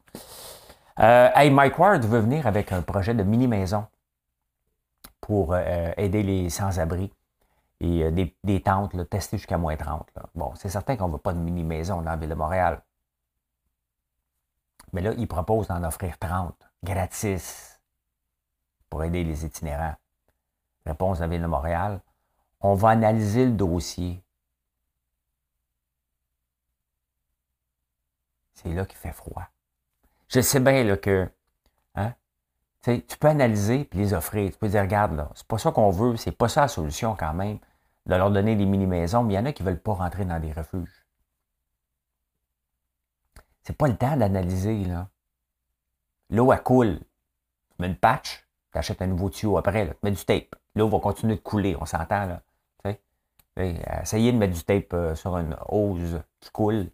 Euh, 0.99 1.31
hey, 1.35 1.51
Mike 1.51 1.79
Ward 1.79 2.05
veut 2.05 2.21
venir 2.21 2.47
avec 2.47 2.73
un 2.73 2.83
projet 2.83 3.15
de 3.15 3.23
mini-maison 3.23 3.87
pour 5.21 5.55
euh, 5.55 5.93
aider 5.97 6.23
les 6.23 6.51
sans-abri 6.51 7.13
et 7.81 8.05
euh, 8.05 8.11
des, 8.45 8.63
tentes 8.63 8.95
là, 8.95 9.05
testées 9.05 9.39
jusqu'à 9.39 9.59
moins 9.59 9.77
30. 9.77 10.09
Bon, 10.35 10.55
c'est 10.55 10.69
certain 10.69 10.97
qu'on 10.97 11.09
ne 11.09 11.13
veut 11.13 11.19
pas 11.19 11.33
de 11.33 11.39
mini-maison 11.39 12.03
dans 12.03 12.11
la 12.11 12.17
ville 12.17 12.29
de 12.29 12.35
Montréal. 12.35 12.83
Mais 14.93 15.01
là, 15.01 15.13
il 15.17 15.27
propose 15.27 15.69
d'en 15.69 15.83
offrir 15.85 16.19
30, 16.19 16.55
gratis, 16.85 17.81
pour 18.91 19.03
aider 19.05 19.25
les 19.25 19.47
itinérants. 19.47 19.95
Réponse 20.85 21.19
de 21.19 21.23
la 21.23 21.29
Ville 21.29 21.43
de 21.43 21.47
Montréal. 21.47 22.01
On 22.61 22.75
va 22.75 22.91
analyser 22.91 23.47
le 23.47 23.53
dossier. 23.53 24.23
C'est 28.55 28.69
là 28.75 28.85
qu'il 28.85 28.99
fait 28.99 29.13
froid. 29.13 29.52
Je 30.33 30.41
sais 30.41 30.61
bien 30.61 30.97
que 30.97 31.29
hein, 31.95 32.15
tu 32.83 33.19
peux 33.21 33.29
analyser 33.29 33.81
et 33.93 33.97
les 33.97 34.15
offrir. 34.15 34.51
Tu 34.51 34.57
peux 34.57 34.69
dire, 34.69 34.81
regarde, 34.81 35.15
là, 35.15 35.31
c'est 35.35 35.47
pas 35.47 35.59
ça 35.59 35.73
qu'on 35.73 35.91
veut, 35.91 36.17
c'est 36.17 36.33
pas 36.33 36.49
ça 36.49 36.63
la 36.63 36.69
solution 36.69 37.15
quand 37.15 37.35
même, 37.35 37.59
de 38.07 38.15
leur 38.15 38.31
donner 38.31 38.57
des 38.57 38.65
mini-maisons, 38.65 39.25
mais 39.25 39.35
il 39.35 39.37
y 39.37 39.39
en 39.39 39.45
a 39.45 39.53
qui 39.53 39.63
ne 39.63 39.69
veulent 39.69 39.83
pas 39.83 39.93
rentrer 39.93 40.25
dans 40.25 40.41
des 40.41 40.51
refuges. 40.51 41.05
C'est 43.63 43.77
pas 43.77 43.89
le 43.89 43.97
temps 43.97 44.17
d'analyser. 44.17 44.87
L'eau, 46.31 46.51
elle 46.51 46.63
coule. 46.63 46.99
Tu 46.99 47.77
mets 47.81 47.89
une 47.89 47.97
patch, 47.97 48.47
tu 48.73 48.79
achètes 48.79 49.03
un 49.03 49.09
nouveau 49.09 49.29
tuyau 49.29 49.59
après, 49.59 49.87
tu 49.87 49.97
mets 50.03 50.13
du 50.13 50.25
tape. 50.25 50.57
L'eau 50.75 50.89
va 50.89 50.99
continuer 50.99 51.37
de 51.37 51.41
couler, 51.43 51.77
on 51.79 51.85
s'entend, 51.85 52.25
là. 52.27 52.43
essayez 53.57 54.33
de 54.33 54.39
mettre 54.39 54.55
du 54.55 54.65
tape 54.65 54.95
euh, 54.95 55.15
sur 55.15 55.37
une 55.37 55.55
hose 55.69 56.23
qui 56.41 56.51
coule. 56.51 56.91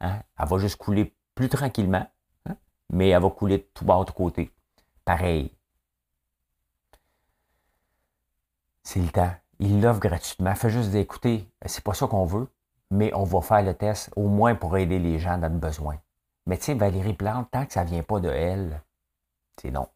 Hein. 0.00 0.20
Elle 0.38 0.46
va 0.46 0.58
juste 0.58 0.76
couler 0.76 1.16
plus 1.34 1.48
tranquillement, 1.48 2.06
mais 2.92 3.08
elle 3.08 3.22
va 3.22 3.30
couler 3.30 3.58
de 3.58 3.66
tout 3.74 3.84
bas, 3.84 4.04
de 4.04 4.10
côté. 4.10 4.52
Pareil. 5.04 5.50
C'est 8.82 9.00
le 9.00 9.08
temps. 9.08 9.34
Il 9.58 9.80
l'offre 9.80 10.00
gratuitement. 10.00 10.54
Fais 10.54 10.70
juste 10.70 10.90
d'écouter. 10.90 11.48
C'est 11.66 11.82
pas 11.82 11.94
ça 11.94 12.06
qu'on 12.06 12.26
veut, 12.26 12.48
mais 12.90 13.12
on 13.14 13.24
va 13.24 13.40
faire 13.40 13.62
le 13.62 13.74
test 13.74 14.10
au 14.16 14.28
moins 14.28 14.54
pour 14.54 14.76
aider 14.76 14.98
les 14.98 15.18
gens 15.18 15.38
dans 15.38 15.52
le 15.52 15.58
besoin. 15.58 15.98
Mais 16.46 16.58
tu 16.58 16.64
sais, 16.64 16.74
Valérie 16.74 17.14
Plante, 17.14 17.50
tant 17.50 17.64
que 17.64 17.72
ça 17.72 17.84
ne 17.84 17.90
vient 17.90 18.02
pas 18.02 18.20
de 18.20 18.28
elle, 18.28 18.82
c'est 19.60 19.70
non. 19.70 19.88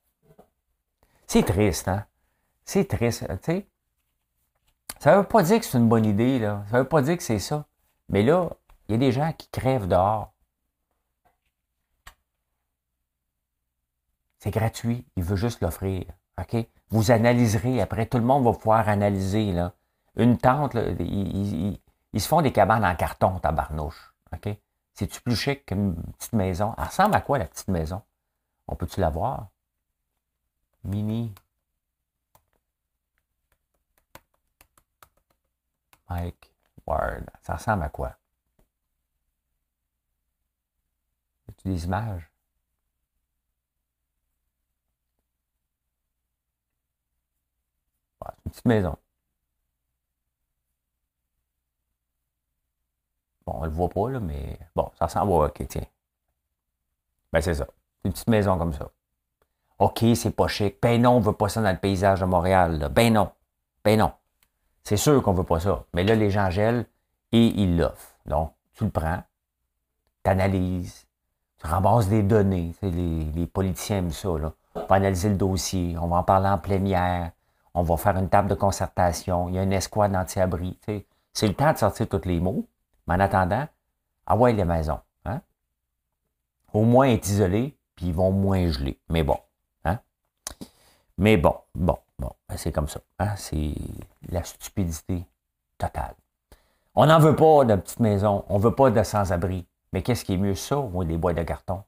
C'est 1.26 1.44
triste, 1.44 1.88
hein? 1.88 2.06
C'est 2.64 2.86
triste, 2.86 3.26
tu 3.26 3.36
sais. 3.42 3.66
Ça 5.00 5.12
ne 5.12 5.18
veut 5.18 5.26
pas 5.26 5.42
dire 5.42 5.58
que 5.58 5.66
c'est 5.66 5.78
une 5.78 5.88
bonne 5.88 6.06
idée, 6.06 6.38
là. 6.38 6.64
Ça 6.70 6.76
ne 6.76 6.82
veut 6.82 6.88
pas 6.88 7.02
dire 7.02 7.16
que 7.16 7.22
c'est 7.22 7.40
ça. 7.40 7.66
Mais 8.08 8.22
là, 8.22 8.50
il 8.88 8.92
y 8.92 8.94
a 8.94 8.98
des 8.98 9.12
gens 9.12 9.32
qui 9.32 9.48
crèvent 9.48 9.88
dehors. 9.88 10.32
C'est 14.46 14.52
gratuit. 14.52 15.04
Il 15.16 15.24
veut 15.24 15.34
juste 15.34 15.60
l'offrir. 15.60 16.04
OK? 16.38 16.68
Vous 16.90 17.10
analyserez. 17.10 17.80
Après, 17.80 18.06
tout 18.06 18.18
le 18.18 18.22
monde 18.22 18.44
va 18.44 18.52
pouvoir 18.52 18.88
analyser. 18.88 19.50
Là. 19.50 19.74
Une 20.14 20.38
tente, 20.38 20.74
ils, 21.00 21.80
se 22.16 22.28
font 22.28 22.42
des 22.42 22.52
cabanes 22.52 22.84
en 22.84 22.94
carton, 22.94 23.40
tabarnouche. 23.40 24.14
OK? 24.32 24.56
C'est-tu 24.94 25.20
plus 25.20 25.34
chic 25.34 25.66
qu'une 25.66 25.96
petite 26.12 26.34
maison? 26.34 26.76
Elle 26.78 26.84
ressemble 26.84 27.16
à 27.16 27.22
quoi, 27.22 27.38
la 27.38 27.46
petite 27.46 27.66
maison? 27.66 28.02
On 28.68 28.76
peut-tu 28.76 29.00
la 29.00 29.10
voir? 29.10 29.48
Mini. 30.84 31.34
Mike 36.08 36.52
Ward. 36.86 37.24
Ça 37.42 37.56
ressemble 37.56 37.82
à 37.82 37.88
quoi? 37.88 38.16
As-tu 41.48 41.66
des 41.66 41.84
images? 41.84 42.30
Une 48.46 48.50
petite 48.50 48.64
maison. 48.64 48.96
Bon, 53.44 53.58
on 53.60 53.64
le 53.64 53.70
voit 53.70 53.88
pas, 53.88 54.10
là, 54.10 54.20
mais 54.20 54.58
bon, 54.74 54.90
ça 54.98 55.06
ressemble 55.06 55.32
à 55.32 55.46
OK, 55.46 55.66
tiens. 55.68 55.86
Ben, 57.32 57.40
c'est 57.40 57.54
ça. 57.54 57.66
Une 58.04 58.12
petite 58.12 58.28
maison 58.28 58.56
comme 58.56 58.72
ça. 58.72 58.88
OK, 59.78 60.04
c'est 60.14 60.34
pas 60.34 60.46
chic. 60.46 60.76
Ben 60.80 61.02
non, 61.02 61.16
on 61.16 61.20
veut 61.20 61.32
pas 61.32 61.48
ça 61.48 61.60
dans 61.60 61.70
le 61.70 61.76
paysage 61.76 62.20
de 62.20 62.24
Montréal. 62.24 62.88
Ben 62.92 63.12
non. 63.12 63.30
Ben 63.84 63.98
non. 63.98 64.12
C'est 64.84 64.96
sûr 64.96 65.20
qu'on 65.22 65.32
veut 65.32 65.44
pas 65.44 65.60
ça. 65.60 65.84
Mais 65.92 66.04
là, 66.04 66.14
les 66.14 66.30
gens 66.30 66.48
gèlent 66.50 66.86
et 67.32 67.46
ils 67.46 67.76
l'offrent. 67.76 68.16
Donc, 68.26 68.52
tu 68.74 68.84
le 68.84 68.90
prends, 68.90 69.22
tu 70.24 70.30
analyses, 70.30 71.06
tu 71.58 71.66
ramasses 71.66 72.08
des 72.08 72.22
données. 72.22 72.74
Les, 72.80 73.24
les, 73.24 73.46
politiciens 73.46 73.98
aiment 73.98 74.12
ça. 74.12 74.38
Là. 74.38 74.52
On 74.76 74.86
va 74.86 74.96
analyser 74.96 75.28
le 75.30 75.36
dossier, 75.36 75.96
on 75.98 76.06
va 76.06 76.18
en 76.18 76.22
parler 76.22 76.48
en 76.48 76.58
plénière, 76.58 77.32
on 77.76 77.82
va 77.82 77.98
faire 77.98 78.16
une 78.16 78.30
table 78.30 78.48
de 78.48 78.54
concertation, 78.54 79.50
il 79.50 79.54
y 79.54 79.58
a 79.58 79.62
une 79.62 79.72
escouade 79.74 80.16
anti-abri. 80.16 80.78
C'est 81.34 81.46
le 81.46 81.52
temps 81.52 81.70
de 81.70 81.76
sortir 81.76 82.08
tous 82.08 82.24
les 82.24 82.40
mots. 82.40 82.66
Mais 83.06 83.14
en 83.14 83.20
attendant, 83.20 83.68
ah 84.26 84.34
ouais, 84.34 84.54
les 84.54 84.64
maisons. 84.64 84.98
Hein? 85.26 85.42
Au 86.72 86.84
moins 86.84 87.08
être 87.08 87.28
isolés, 87.28 87.76
puis 87.94 88.06
ils 88.06 88.14
vont 88.14 88.32
moins 88.32 88.66
geler. 88.70 88.98
Mais 89.10 89.22
bon. 89.22 89.38
Hein? 89.84 89.98
Mais 91.18 91.36
bon, 91.36 91.54
bon, 91.74 91.98
bon, 92.18 92.32
ben, 92.48 92.56
c'est 92.56 92.72
comme 92.72 92.88
ça. 92.88 93.00
Hein? 93.18 93.36
C'est 93.36 93.74
la 94.30 94.42
stupidité 94.42 95.26
totale. 95.76 96.14
On 96.94 97.04
n'en 97.04 97.18
veut 97.18 97.36
pas 97.36 97.66
de 97.66 97.76
petites 97.76 98.00
maisons, 98.00 98.46
on 98.48 98.56
ne 98.56 98.62
veut 98.62 98.74
pas 98.74 98.90
de 98.90 99.02
sans-abri. 99.02 99.66
Mais 99.92 100.02
qu'est-ce 100.02 100.24
qui 100.24 100.32
est 100.32 100.38
mieux, 100.38 100.54
ça 100.54 100.78
ou 100.78 101.04
des 101.04 101.18
boîtes 101.18 101.36
de 101.36 101.42
carton? 101.42 101.82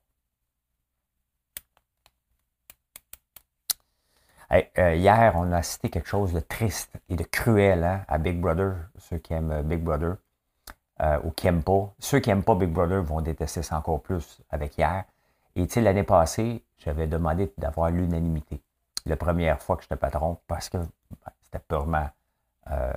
Euh, 4.53 4.95
hier, 4.95 5.35
on 5.37 5.53
a 5.53 5.63
cité 5.63 5.91
quelque 5.91 6.09
chose 6.09 6.33
de 6.33 6.41
triste 6.41 6.93
et 7.09 7.17
de 7.17 7.25
cruel 7.25 7.85
hein, 7.85 8.05
à 8.09 8.19
Big 8.19 8.41
Brother, 8.41 8.77
ceux 8.99 9.19
qui 9.19 9.35
aiment 9.35 9.63
Big 9.63 9.83
Brother. 9.83 10.17
Euh, 11.01 11.21
ou 11.23 11.31
qui 11.31 11.47
n'aiment 11.47 11.63
pas. 11.63 11.95
Ceux 12.01 12.19
qui 12.19 12.29
n'aiment 12.29 12.43
pas 12.43 12.57
Big 12.57 12.71
Brother 12.71 13.03
vont 13.05 13.21
détester 13.21 13.63
ça 13.63 13.79
encore 13.79 14.03
plus 14.03 14.41
avec 14.51 14.77
hier. 14.77 15.05
Et 15.55 15.65
tu 15.67 15.75
sais, 15.75 15.81
l'année 15.81 16.03
passée, 16.03 16.65
j'avais 16.79 17.07
demandé 17.07 17.53
d'avoir 17.57 17.91
l'unanimité. 17.91 18.61
La 19.07 19.17
première 19.17 19.63
fois 19.63 19.77
que 19.77 19.83
j'étais 19.83 19.97
patron, 19.97 20.39
parce 20.49 20.69
que 20.69 20.79
ben, 20.79 21.33
c'était 21.45 21.61
purement 21.61 22.09
euh, 22.73 22.93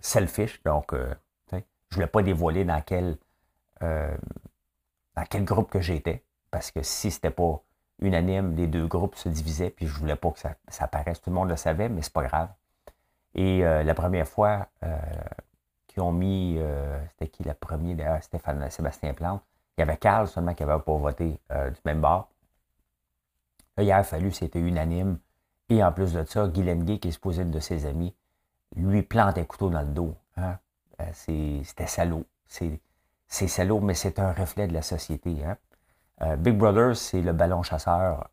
selfish. 0.00 0.62
Donc, 0.62 0.92
euh, 0.92 1.12
je 1.50 1.56
ne 1.56 1.62
voulais 1.90 2.06
pas 2.06 2.22
dévoiler 2.22 2.64
dans 2.64 2.80
quel, 2.82 3.16
dans 3.80 5.24
quel 5.28 5.44
groupe 5.44 5.70
que 5.70 5.80
j'étais. 5.80 6.22
Parce 6.52 6.70
que 6.70 6.82
si 6.82 7.10
c'était 7.10 7.30
pas 7.30 7.60
unanime, 8.00 8.54
les 8.56 8.66
deux 8.66 8.86
groupes 8.86 9.16
se 9.16 9.28
divisaient, 9.28 9.70
puis 9.70 9.86
je 9.86 9.94
voulais 9.94 10.16
pas 10.16 10.30
que 10.30 10.38
ça, 10.38 10.54
apparaisse. 10.80 11.20
Tout 11.20 11.30
le 11.30 11.36
monde 11.36 11.48
le 11.48 11.56
savait, 11.56 11.88
mais 11.88 12.02
c'est 12.02 12.12
pas 12.12 12.22
grave. 12.22 12.48
Et 13.34 13.60
la 13.60 13.94
première 13.94 14.26
fois, 14.26 14.68
ont 16.00 16.12
mis, 16.12 16.56
euh, 16.58 17.00
c'était 17.10 17.28
qui 17.28 17.42
le 17.42 17.54
premier? 17.54 17.94
D'ailleurs, 17.94 18.22
Stéphane 18.22 18.70
Sébastien 18.70 19.14
Plante. 19.14 19.42
Il 19.76 19.80
y 19.80 19.82
avait 19.82 19.96
Carl 19.96 20.26
seulement 20.26 20.54
qui 20.54 20.64
n'avait 20.64 20.82
pas 20.82 20.96
voté 20.96 21.38
euh, 21.52 21.70
du 21.70 21.80
même 21.84 22.00
bord. 22.00 22.28
Là, 23.76 23.82
il 23.84 23.92
a 23.92 24.02
fallu, 24.02 24.32
c'était 24.32 24.58
unanime. 24.58 25.18
Et 25.68 25.84
en 25.84 25.92
plus 25.92 26.12
de 26.12 26.24
ça, 26.24 26.48
Guy 26.48 26.62
Lenguet, 26.62 26.98
qui 26.98 27.08
est 27.08 27.12
supposé 27.12 27.44
de 27.44 27.60
ses 27.60 27.86
amis, 27.86 28.14
lui 28.74 29.02
plante 29.02 29.38
un 29.38 29.44
couteau 29.44 29.70
dans 29.70 29.82
le 29.82 29.88
dos. 29.88 30.14
Hein. 30.36 30.58
Euh, 31.00 31.04
c'était 31.12 31.86
salaud. 31.86 32.24
C'est 32.48 33.48
salaud, 33.48 33.80
mais 33.80 33.94
c'est 33.94 34.18
un 34.18 34.32
reflet 34.32 34.66
de 34.66 34.72
la 34.72 34.82
société. 34.82 35.36
Hein. 35.44 35.56
Big 36.38 36.56
Brother, 36.56 36.96
c'est 36.96 37.22
le 37.22 37.32
ballon 37.32 37.62
chasseur 37.62 38.28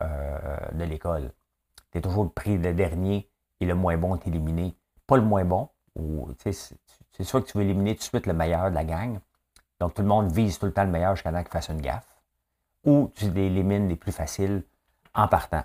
de 0.74 0.84
l'école. 0.84 1.32
Tu 1.92 2.00
es 2.00 2.02
toujours 2.02 2.34
pris 2.34 2.58
le 2.58 2.74
dernier 2.74 3.30
et 3.60 3.66
le 3.66 3.76
moins 3.76 3.98
bon 3.98 4.16
est 4.16 4.28
éliminé. 4.28 4.76
Pas 5.08 5.18
le 5.18 5.24
moins 5.24 5.46
bon, 5.46 5.70
c'est 6.38 7.24
sûr 7.24 7.44
que 7.44 7.50
tu 7.50 7.58
veux 7.58 7.64
éliminer 7.64 7.94
tout 7.94 8.00
de 8.00 8.04
suite 8.04 8.26
le 8.26 8.34
meilleur 8.34 8.70
de 8.70 8.76
la 8.76 8.84
gang. 8.84 9.20
Donc, 9.80 9.94
tout 9.94 10.02
le 10.02 10.08
monde 10.08 10.32
vise 10.32 10.58
tout 10.58 10.66
le 10.66 10.74
temps 10.74 10.84
le 10.84 10.90
meilleur 10.90 11.16
jusqu'à 11.16 11.32
ce 11.32 11.38
qu'il 11.38 11.52
fasse 11.52 11.70
une 11.70 11.82
gaffe. 11.82 12.22
Ou 12.86 13.12
tu 13.16 13.26
élimines 13.26 13.88
les 13.88 13.96
plus 13.96 14.12
faciles 14.12 14.64
en 15.14 15.28
partant. 15.28 15.64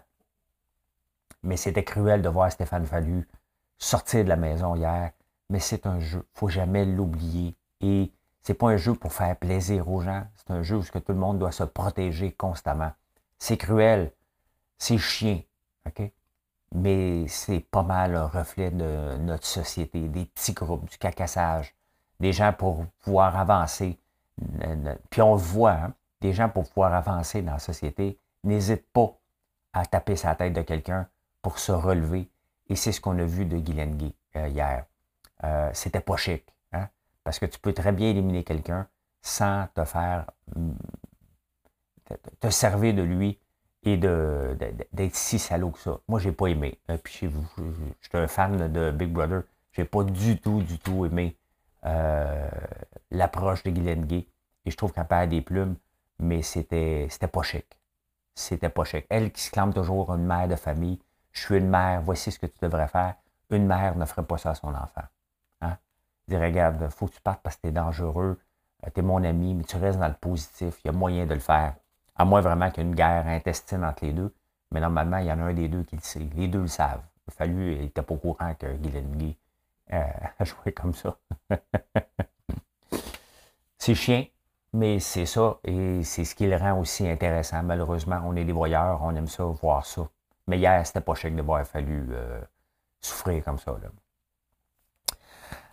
Mais 1.43 1.57
c'était 1.57 1.85
cruel 1.85 2.21
de 2.21 2.29
voir 2.29 2.53
Stéphane 2.53 2.87
Fallu 2.87 3.27
sortir 3.79 4.25
de 4.25 4.29
la 4.29 4.37
maison 4.37 4.75
hier. 4.75 5.13
Mais 5.49 5.59
c'est 5.59 5.87
un 5.87 6.01
jeu. 6.01 6.27
Faut 6.35 6.49
jamais 6.49 6.85
l'oublier. 6.85 7.57
Et 7.81 8.13
c'est 8.51 8.55
pas 8.55 8.71
un 8.71 8.77
jeu 8.77 8.95
pour 8.95 9.13
faire 9.13 9.37
plaisir 9.37 9.89
aux 9.89 10.01
gens. 10.01 10.27
C'est 10.35 10.51
un 10.51 10.65
jeu 10.65 10.79
où 10.79 10.83
tout 10.83 11.01
le 11.07 11.15
monde 11.15 11.39
doit 11.39 11.53
se 11.53 11.63
protéger 11.63 12.33
constamment. 12.33 12.91
C'est 13.39 13.57
cruel. 13.57 14.11
C'est 14.77 14.99
chien. 14.99 15.43
Mais 16.75 17.29
c'est 17.29 17.61
pas 17.61 17.85
mal 17.85 18.17
un 18.17 18.27
reflet 18.27 18.73
de 18.73 19.19
notre 19.19 19.47
société, 19.47 20.09
des 20.09 20.25
petits 20.25 20.53
groupes, 20.53 20.91
du 20.91 20.99
cacassage, 20.99 21.77
des 22.19 22.33
gens 22.33 22.53
pour 22.53 22.87
pouvoir 23.05 23.37
avancer. 23.37 24.01
Puis 25.11 25.23
on 25.23 25.35
le 25.35 25.41
voit, 25.41 25.71
hein, 25.71 25.95
des 26.21 26.33
gens 26.33 26.49
pour 26.49 26.69
pouvoir 26.69 26.93
avancer 26.93 27.43
dans 27.43 27.53
la 27.53 27.61
société 27.61 28.19
n'hésitent 28.43 28.91
pas 28.93 29.17
à 29.73 29.87
taper 29.87 30.17
sa 30.17 30.35
tête 30.35 30.55
de 30.55 30.63
quelqu'un 30.63 31.07
pour 31.41 31.61
se 31.61 31.71
relever. 31.71 32.29
Et 32.69 32.75
c'est 32.75 32.91
ce 32.91 33.01
qu'on 33.01 33.17
a 33.21 33.25
vu 33.25 33.45
de 33.45 33.59
Guylaine 33.59 33.97
euh, 34.35 34.49
hier. 34.49 34.87
Euh, 35.45 35.71
C'était 35.73 36.01
pas 36.01 36.17
chic, 36.17 36.45
parce 37.25 37.39
que 37.39 37.47
tu 37.47 37.59
peux 37.59 37.73
très 37.73 37.93
bien 37.93 38.11
éliminer 38.11 38.45
quelqu'un 38.45 38.89
sans 39.23 39.67
te 39.75 39.85
faire 39.85 40.27
te 42.41 42.51
servir 42.51 42.95
de 42.95 43.03
lui 43.03 43.39
et 43.83 43.97
d'être 43.97 45.15
si 45.15 45.39
salaud 45.39 45.71
que 45.71 45.79
ça. 45.79 45.99
Moi, 46.09 46.21
j'ai 46.21 46.33
pas 46.33 46.49
aimé. 46.49 46.79
Euh, 46.91 46.99
puis 46.99 47.15
chez 47.15 47.27
vous, 47.27 47.47
je 47.57 48.09
suis 48.09 48.19
un 48.19 48.27
fan 48.27 48.71
de 48.73 48.91
Big 48.91 49.11
Brother. 49.11 49.43
J'ai 49.73 49.85
pas 49.85 50.05
du 50.05 50.39
tout, 50.39 50.63
du 50.63 50.79
tout 50.79 51.07
aimé 51.07 51.37
euh, 51.87 52.49
l'approche 53.11 53.63
de 53.63 53.71
Guylaine 53.71 54.05
Gay. 54.05 54.27
Et 54.67 54.71
je 54.71 54.77
trouve 54.77 54.93
qu'elle 54.93 55.07
perd 55.07 55.31
des 55.31 55.41
plumes, 55.41 55.77
mais 56.19 56.43
c'était 56.43 57.07
c'était 57.09 57.29
pas 57.29 57.43
chic. 57.43 57.67
C'était 58.35 58.69
pas 58.69 58.85
chic. 58.85 59.07
Elle 59.09 59.33
qui 59.33 59.43
se 59.43 59.51
clame 59.51 59.73
toujours 59.73 60.13
une 60.13 60.27
mère 60.27 60.49
de 60.49 60.57
famille. 60.57 61.01
Je 61.33 61.43
suis 61.43 61.57
une 61.57 61.69
mère, 61.69 62.03
voici 62.03 62.31
ce 62.33 62.39
que 62.39 62.47
tu 62.47 62.59
devrais 62.61 62.89
faire. 62.89 63.15
Une 63.51 63.67
mère 63.67 63.97
ne 63.97 64.05
ferait 64.05 64.25
pas 64.25 64.37
ça 64.37 64.51
à 64.51 64.55
son 64.55 64.75
enfant. 64.75 65.03
Dit, 66.31 66.37
regarde, 66.37 66.89
faut 66.91 67.09
que 67.09 67.15
tu 67.15 67.21
partes 67.21 67.43
parce 67.43 67.57
que 67.57 67.63
tu 67.63 67.69
es 67.69 67.73
dangereux. 67.73 68.39
Euh, 68.87 68.91
tu 68.95 69.01
es 69.01 69.03
mon 69.03 69.23
ami, 69.25 69.55
mais 69.55 69.65
tu 69.65 69.77
restes 69.77 69.99
dans 69.99 70.09
le 70.09 70.15
positif. 70.15 70.79
Il 70.85 70.87
y 70.87 70.91
a 70.91 70.93
moyen 70.93 71.27
de 71.27 71.35
le 71.35 71.41
faire. 71.41 71.75
À 72.15 72.25
moins 72.25 72.41
vraiment 72.41 72.71
qu'il 72.71 72.85
y 72.85 72.87
ait 72.87 72.89
une 72.89 72.95
guerre 72.95 73.27
intestine 73.27 73.85
entre 73.85 74.05
les 74.05 74.13
deux. 74.13 74.33
Mais 74.71 74.81
normalement, 74.81 75.19
il 75.19 75.27
y 75.27 75.33
en 75.33 75.41
a 75.41 75.43
un 75.43 75.55
des 75.55 75.67
deux 75.69 75.83
qui 75.83 75.97
le 75.97 76.03
sait. 76.03 76.29
Les 76.37 76.47
deux 76.47 76.63
le 76.63 76.69
savent. 76.69 77.03
Il 77.27 77.31
a 77.31 77.33
fallu, 77.33 77.73
il 77.75 77.81
n'était 77.81 78.03
pas 78.03 78.15
au 78.15 78.19
courant 78.19 78.55
que 78.55 78.73
Guylaine 78.77 79.35
euh, 79.93 80.03
a 80.39 80.45
joué 80.45 80.73
comme 80.73 80.95
ça. 80.95 81.17
c'est 83.79 83.95
chien. 83.97 84.27
Mais 84.73 85.01
c'est 85.01 85.27
ça, 85.27 85.59
et 85.65 86.05
c'est 86.05 86.25
ce 86.25 86.35
qui 86.37 86.47
le 86.47 86.57
rend 86.57 86.79
aussi 86.79 87.09
intéressant. 87.09 87.61
Malheureusement, 87.65 88.21
on 88.25 88.37
est 88.37 88.45
des 88.45 88.53
voyeurs, 88.53 89.01
on 89.03 89.13
aime 89.17 89.27
ça, 89.27 89.43
voir 89.45 89.85
ça. 89.85 90.09
Mais 90.47 90.59
hier, 90.59 90.87
c'était 90.87 91.01
pas 91.01 91.15
chèque 91.17 91.35
de 91.35 91.43
voir, 91.43 91.67
fallu 91.67 92.07
euh, 92.13 92.41
souffrir 93.01 93.43
comme 93.45 93.59
ça. 93.59 93.77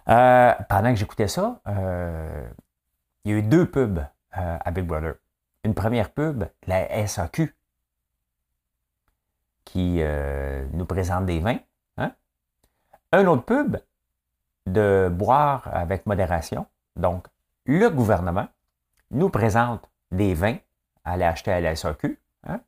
Euh, 0.10 0.54
pendant 0.70 0.90
que 0.90 0.96
j'écoutais 0.96 1.28
ça, 1.28 1.60
euh, 1.68 2.50
il 3.26 3.32
y 3.32 3.36
a 3.36 3.38
eu 3.38 3.44
deux 3.44 3.70
pubs 3.70 4.00
à 4.32 4.72
Big 4.72 4.86
Brother. 4.86 5.16
Une 5.64 5.74
première 5.74 6.12
pub, 6.12 6.46
la 6.68 7.08
SAQ, 7.08 7.56
qui 9.66 10.02
nous 10.72 10.86
présente 10.86 11.26
des 11.26 11.40
vins. 11.40 11.58
Hein? 11.98 12.12
Un 13.12 13.26
autre 13.26 13.44
pub 13.44 13.78
de 14.68 15.10
boire 15.12 15.68
avec 15.74 16.06
modération. 16.06 16.68
Donc, 16.96 17.28
le 17.66 17.90
gouvernement 17.90 18.48
nous 19.12 19.30
présente 19.30 19.90
des 20.12 20.34
vins 20.34 20.58
à 21.04 21.14
aller 21.14 21.26
acheter 21.26 21.52
à 21.52 21.60
la 21.60 21.76
SAQ. 21.76 22.20
Hein? 22.46 22.60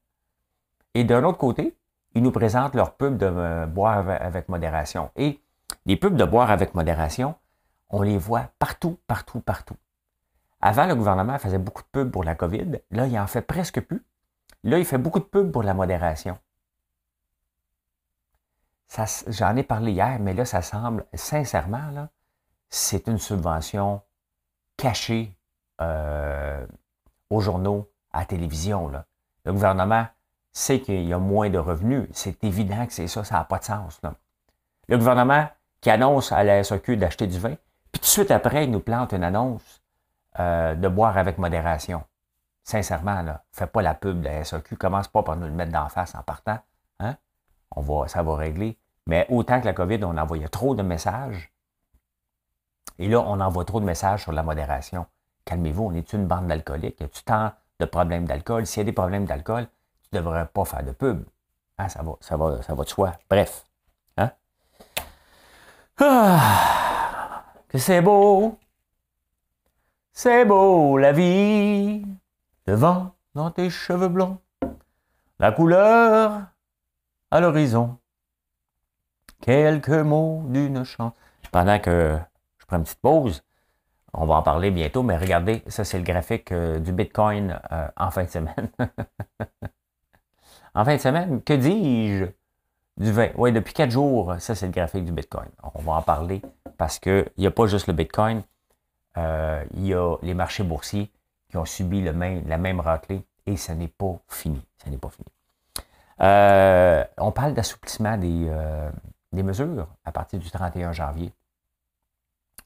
Et 0.93 1.03
d'un 1.03 1.23
autre 1.23 1.37
côté, 1.37 1.77
ils 2.15 2.23
nous 2.23 2.31
présentent 2.31 2.75
leur 2.75 2.95
pub 2.95 3.17
de 3.17 3.25
euh, 3.25 3.65
boire 3.65 4.09
avec 4.09 4.49
modération. 4.49 5.11
Les 5.85 5.97
pubs 5.97 6.15
de 6.15 6.25
boire 6.25 6.51
avec 6.51 6.75
modération, 6.75 7.35
on 7.89 8.01
les 8.01 8.17
voit 8.17 8.49
partout, 8.59 8.99
partout, 9.07 9.39
partout. 9.39 9.75
Avant, 10.61 10.85
le 10.85 10.95
gouvernement 10.95 11.39
faisait 11.39 11.57
beaucoup 11.57 11.83
de 11.83 11.87
pubs 11.87 12.11
pour 12.11 12.23
la 12.23 12.35
COVID. 12.35 12.81
Là, 12.91 13.07
il 13.07 13.17
en 13.17 13.27
fait 13.27 13.41
presque 13.41 13.81
plus. 13.81 14.05
Là, 14.63 14.77
il 14.77 14.85
fait 14.85 14.97
beaucoup 14.97 15.19
de 15.19 15.25
pubs 15.25 15.51
pour 15.51 15.63
la 15.63 15.73
modération. 15.73 16.37
J'en 19.27 19.55
ai 19.55 19.63
parlé 19.63 19.91
hier, 19.93 20.19
mais 20.19 20.33
là, 20.33 20.45
ça 20.45 20.61
semble, 20.61 21.05
sincèrement, 21.13 22.09
c'est 22.69 23.07
une 23.07 23.19
subvention 23.19 24.01
cachée 24.77 25.33
euh, 25.81 26.65
aux 27.29 27.39
journaux, 27.39 27.89
à 28.11 28.19
la 28.19 28.25
télévision. 28.25 28.91
Le 29.45 29.53
gouvernement 29.53 30.07
sait 30.51 30.81
qu'il 30.81 31.03
y 31.03 31.13
a 31.13 31.19
moins 31.19 31.49
de 31.49 31.59
revenus. 31.59 32.09
C'est 32.11 32.43
évident 32.43 32.85
que 32.85 32.93
c'est 32.93 33.07
ça, 33.07 33.23
ça 33.23 33.35
n'a 33.35 33.43
pas 33.43 33.59
de 33.59 33.63
sens. 33.63 34.01
Le 34.87 34.97
gouvernement 34.97 35.47
qui 35.81 35.89
annonce 35.89 36.31
à 36.31 36.43
la 36.43 36.63
SAQ 36.63 36.97
d'acheter 36.97 37.27
du 37.27 37.39
vin, 37.39 37.55
puis 37.91 37.99
tout 37.99 38.05
de 38.05 38.05
suite 38.05 38.31
après, 38.31 38.65
il 38.65 38.71
nous 38.71 38.79
plante 38.79 39.13
une 39.13 39.23
annonce 39.23 39.81
euh, 40.39 40.75
de 40.75 40.87
boire 40.87 41.17
avec 41.17 41.37
modération. 41.37 42.03
Sincèrement, 42.63 43.21
là, 43.21 43.43
fais 43.51 43.67
pas 43.67 43.81
la 43.81 43.93
pub 43.93 44.21
de 44.21 44.25
la 44.25 44.43
SAQ, 44.43 44.75
commence 44.75 45.07
pas 45.07 45.23
par 45.23 45.35
nous 45.35 45.47
le 45.47 45.53
mettre 45.53 45.71
d'en 45.71 45.89
face 45.89 46.13
en 46.15 46.21
partant. 46.21 46.59
Hein? 46.99 47.15
On 47.71 47.81
va, 47.81 48.07
ça 48.07 48.21
va 48.21 48.35
régler. 48.35 48.77
Mais 49.07 49.25
autant 49.29 49.59
que 49.59 49.65
la 49.65 49.73
COVID, 49.73 50.03
on 50.03 50.17
envoyait 50.17 50.49
trop 50.49 50.75
de 50.75 50.83
messages. 50.83 51.51
Et 52.99 53.07
là, 53.07 53.21
on 53.21 53.39
envoie 53.39 53.65
trop 53.65 53.79
de 53.79 53.85
messages 53.85 54.23
sur 54.23 54.33
la 54.33 54.43
modération 54.43 55.07
calmez-vous, 55.49 55.85
on 55.85 55.93
est 55.93 56.13
une 56.13 56.27
bande 56.27 56.47
d'alcooliques, 56.47 57.01
y 57.01 57.03
a-tu 57.03 57.23
tant 57.23 57.51
de 57.79 57.85
problèmes 57.85 58.25
d'alcool? 58.25 58.67
S'il 58.67 58.81
y 58.81 58.81
a 58.81 58.83
des 58.85 58.93
problèmes 58.93 59.25
d'alcool, 59.25 59.67
tu 60.03 60.09
ne 60.13 60.19
devrais 60.19 60.45
pas 60.45 60.63
faire 60.63 60.83
de 60.83 60.91
pub. 60.91 61.23
Hein, 61.79 61.89
ça, 61.89 62.03
va, 62.03 62.13
ça, 62.21 62.37
va, 62.37 62.61
ça 62.61 62.75
va 62.75 62.83
de 62.83 62.89
soi. 62.89 63.13
Bref. 63.29 63.65
Ah, 66.01 67.43
que 67.67 67.77
c'est 67.77 68.01
beau. 68.01 68.57
C'est 70.13 70.45
beau 70.45 70.97
la 70.97 71.11
vie. 71.11 72.05
Le 72.67 72.73
vent 72.73 73.15
dans 73.35 73.51
tes 73.51 73.69
cheveux 73.69 74.07
blonds. 74.07 74.39
La 75.39 75.51
couleur 75.51 76.47
à 77.31 77.39
l'horizon. 77.41 77.97
Quelques 79.41 79.89
mots 79.89 80.43
d'une 80.47 80.83
chance. 80.85 81.13
Pendant 81.51 81.79
que 81.79 82.17
je 82.59 82.65
prends 82.65 82.77
une 82.77 82.83
petite 82.83 83.01
pause, 83.01 83.43
on 84.13 84.25
va 84.25 84.35
en 84.35 84.43
parler 84.43 84.71
bientôt, 84.71 85.03
mais 85.03 85.17
regardez, 85.17 85.63
ça 85.67 85.83
c'est 85.83 85.97
le 85.97 86.03
graphique 86.03 86.51
euh, 86.51 86.79
du 86.79 86.93
Bitcoin 86.93 87.59
euh, 87.71 87.87
en 87.97 88.11
fin 88.11 88.23
de 88.23 88.29
semaine. 88.29 88.69
en 90.75 90.85
fin 90.85 90.95
de 90.95 91.01
semaine, 91.01 91.41
que 91.43 91.53
dis-je? 91.53 92.25
Du 92.99 93.11
20. 93.11 93.31
Oui, 93.37 93.51
depuis 93.51 93.73
quatre 93.73 93.91
jours, 93.91 94.35
ça 94.39 94.55
c'est 94.55 94.65
le 94.65 94.71
graphique 94.71 95.05
du 95.05 95.11
Bitcoin. 95.11 95.49
On 95.73 95.79
va 95.81 95.93
en 95.93 96.01
parler 96.01 96.41
parce 96.77 96.99
qu'il 96.99 97.31
n'y 97.37 97.47
a 97.47 97.51
pas 97.51 97.65
juste 97.65 97.87
le 97.87 97.93
Bitcoin, 97.93 98.43
euh, 99.17 99.63
il 99.73 99.87
y 99.87 99.93
a 99.93 100.17
les 100.21 100.33
marchés 100.33 100.63
boursiers 100.63 101.11
qui 101.49 101.57
ont 101.57 101.65
subi 101.65 102.01
la 102.01 102.13
même 102.13 102.79
raclée 102.79 103.23
et 103.45 103.57
ça 103.57 103.73
n'est 103.73 103.87
pas 103.87 104.19
fini. 104.27 104.61
Ça 104.83 104.89
n'est 104.89 104.97
pas 104.97 105.09
fini. 105.09 105.27
on 107.17 107.31
parle 107.31 107.53
d'assouplissement 107.53 108.17
des, 108.17 108.51
des 109.31 109.43
mesures 109.43 109.87
à 110.03 110.11
partir 110.11 110.39
du 110.39 110.51
31 110.51 110.91
janvier 110.91 111.31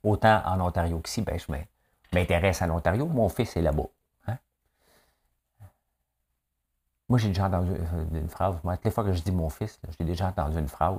autant 0.04 0.42
en 0.46 0.60
Ontario 0.60 1.00
qu'ici, 1.00 1.22
ben, 1.22 1.40
je 1.40 1.46
m'intéresse 2.14 2.62
à 2.62 2.68
l'Ontario. 2.68 3.06
Mon 3.08 3.30
fils 3.30 3.56
est 3.58 3.62
là-bas. 3.62 3.88
Hein. 4.28 4.38
Moi, 7.10 7.20
j'ai 7.20 7.28
déjà 7.30 7.48
entendu 7.48 7.72
euh, 7.72 8.06
une 8.14 8.30
phrase. 8.30 8.56
Toutes 8.62 8.86
les 8.86 8.92
fois 8.92 9.04
que 9.04 9.14
je 9.14 9.22
dis 9.22 9.32
mon 9.32 9.50
fils, 9.50 9.80
j'ai 9.98 10.06
déjà 10.06 10.28
entendu 10.28 10.58
une 10.58 10.68
phrase. 10.68 10.98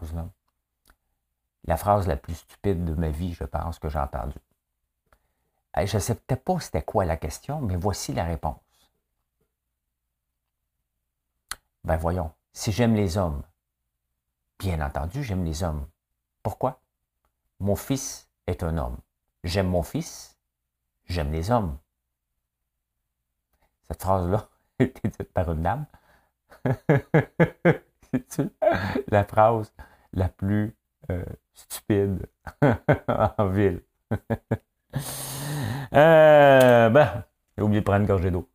La 1.64 1.76
phrase 1.76 2.06
la 2.06 2.16
plus 2.16 2.34
stupide 2.34 2.84
de 2.84 2.94
ma 2.94 3.08
vie, 3.08 3.32
je 3.32 3.44
pense, 3.44 3.78
que 3.78 3.88
j'ai 3.88 3.98
entendue. 3.98 4.38
Je 5.76 5.96
ne 5.96 6.00
sais 6.00 6.14
peut-être 6.14 6.44
pas 6.44 6.60
c'était 6.60 6.82
quoi 6.82 7.04
la 7.04 7.16
question, 7.16 7.60
mais 7.60 7.76
voici 7.76 8.12
la 8.12 8.24
réponse. 8.24 8.60
Ben 11.82 11.96
voyons, 11.96 12.32
si 12.52 12.70
j'aime 12.70 12.94
les 12.94 13.18
hommes, 13.18 13.42
bien 14.58 14.80
entendu, 14.80 15.24
j'aime 15.24 15.44
les 15.44 15.62
hommes. 15.62 15.86
Pourquoi? 16.42 16.80
Mon 17.60 17.76
fils 17.76 18.28
est 18.46 18.62
un 18.62 18.78
homme. 18.78 18.98
J'aime 19.42 19.68
mon 19.68 19.82
fils, 19.82 20.38
j'aime 21.06 21.32
les 21.32 21.50
hommes. 21.50 21.78
Cette 23.88 24.02
phrase-là 24.02 24.48
été 24.78 25.08
dite 25.08 25.32
par 25.32 25.50
une 25.52 25.62
dame. 25.62 25.86
C'est 28.28 28.48
la 29.08 29.24
phrase 29.24 29.72
la 30.12 30.28
plus 30.28 30.76
euh, 31.10 31.24
stupide 31.52 32.26
en 33.08 33.46
ville? 33.48 33.82
euh, 35.92 36.88
ben, 36.90 37.24
j'ai 37.56 37.62
oublié 37.62 37.80
de 37.80 37.84
prendre 37.84 38.00
une 38.00 38.06
gorgée 38.06 38.30
d'eau. 38.30 38.48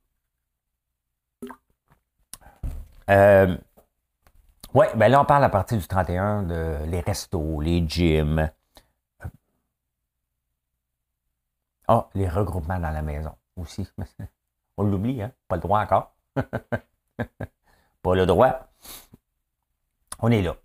Euh, 3.09 3.57
oui, 4.73 4.85
ben 4.95 5.09
là, 5.09 5.21
on 5.21 5.25
parle 5.25 5.43
à 5.43 5.49
partir 5.49 5.77
du 5.77 5.87
31 5.87 6.43
de 6.43 6.77
les 6.85 6.99
restos, 7.01 7.59
les 7.59 7.83
gyms, 7.87 8.49
Ah, 11.91 12.07
les 12.13 12.29
regroupements 12.29 12.79
dans 12.79 12.91
la 12.91 13.01
maison 13.01 13.35
aussi. 13.55 13.87
On 14.79 14.83
l'oublie, 14.83 15.21
hein? 15.21 15.33
Pas 15.49 15.57
le 15.57 15.61
droit 15.61 15.81
encore. 15.81 16.15
pas 18.01 18.15
le 18.15 18.25
droit. 18.25 18.69
On 20.19 20.31
est 20.31 20.41
là. 20.41 20.55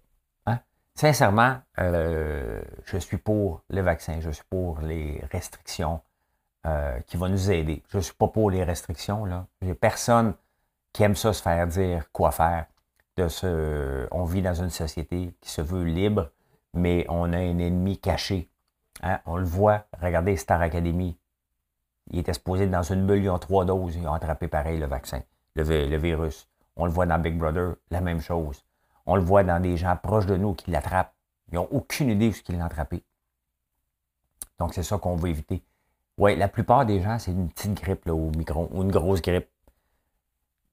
Hein? 0.47 0.61
Sincèrement, 0.95 1.57
euh, 1.81 2.63
je 2.85 2.97
suis 2.99 3.17
pour 3.17 3.63
le 3.71 3.81
vaccin, 3.81 4.21
je 4.21 4.31
suis 4.31 4.45
pour 4.49 4.79
les 4.83 5.21
restrictions 5.33 6.01
euh, 6.65 7.01
qui 7.01 7.17
vont 7.17 7.29
nous 7.29 7.51
aider. 7.51 7.83
Je 7.89 7.97
ne 7.97 8.03
suis 8.03 8.15
pas 8.15 8.29
pour 8.29 8.53
les 8.53 8.63
restrictions. 8.63 9.25
Là. 9.25 9.49
J'ai 9.61 9.75
personne 9.75 10.35
qui 10.93 11.03
aime 11.03 11.17
ça 11.17 11.33
se 11.33 11.43
faire 11.43 11.67
dire 11.67 12.05
quoi 12.13 12.31
faire. 12.31 12.67
On 14.13 14.25
vit 14.25 14.43
dans 14.43 14.55
une 14.55 14.71
société 14.71 15.35
qui 15.41 15.51
se 15.51 15.61
veut 15.61 15.83
libre, 15.83 16.31
mais 16.73 17.05
on 17.09 17.33
a 17.33 17.39
un 17.39 17.59
ennemi 17.59 17.99
caché 17.99 18.49
Hein? 19.03 19.21
On 19.27 19.37
le 19.37 19.45
voit, 19.45 19.87
regardez 20.01 20.37
Star 20.37 20.61
Academy. 20.61 21.17
Il 22.11 22.19
était 22.19 22.31
exposé 22.31 22.67
dans 22.67 22.83
une 22.83 23.07
bulle, 23.07 23.25
ils 23.25 23.31
ont 23.31 23.39
trois 23.39 23.65
doses, 23.65 23.97
ils 23.97 24.07
ont 24.07 24.13
attrapé 24.13 24.49
pareil 24.49 24.79
le 24.79 24.87
vaccin, 24.87 25.23
le, 25.55 25.97
virus. 25.97 26.49
On 26.77 26.85
le 26.85 26.91
voit 26.91 27.07
dans 27.07 27.19
Big 27.19 27.39
Brother, 27.39 27.77
la 27.91 28.01
même 28.01 28.21
chose. 28.21 28.65
On 29.07 29.17
le 29.17 29.23
voit 29.23 29.45
dans 29.45 29.61
des 29.61 29.77
gens 29.77 29.97
proches 29.97 30.27
de 30.27 30.37
nous 30.37 30.55
qui 30.55 30.71
l'attrapent. 30.71 31.15
Ils 31.51 31.57
n'ont 31.57 31.69
aucune 31.71 32.11
idée 32.11 32.31
de 32.31 32.35
ce 32.35 32.43
qu'ils 32.43 32.59
l'ont 32.59 32.65
attrapé. 32.65 33.03
Donc, 34.59 34.75
c'est 34.75 34.83
ça 34.83 34.99
qu'on 34.99 35.17
veut 35.17 35.31
éviter. 35.31 35.63
Oui, 36.17 36.37
la 36.37 36.49
plupart 36.49 36.87
des 36.87 37.01
gens, 37.01 37.19
c'est 37.19 37.33
une 37.33 37.49
petite 37.49 37.75
grippe 37.75 38.05
là, 38.05 38.15
au 38.15 38.31
micro, 38.31 38.69
ou 38.73 38.83
une 38.83 38.91
grosse 38.91 39.21
grippe. 39.21 39.49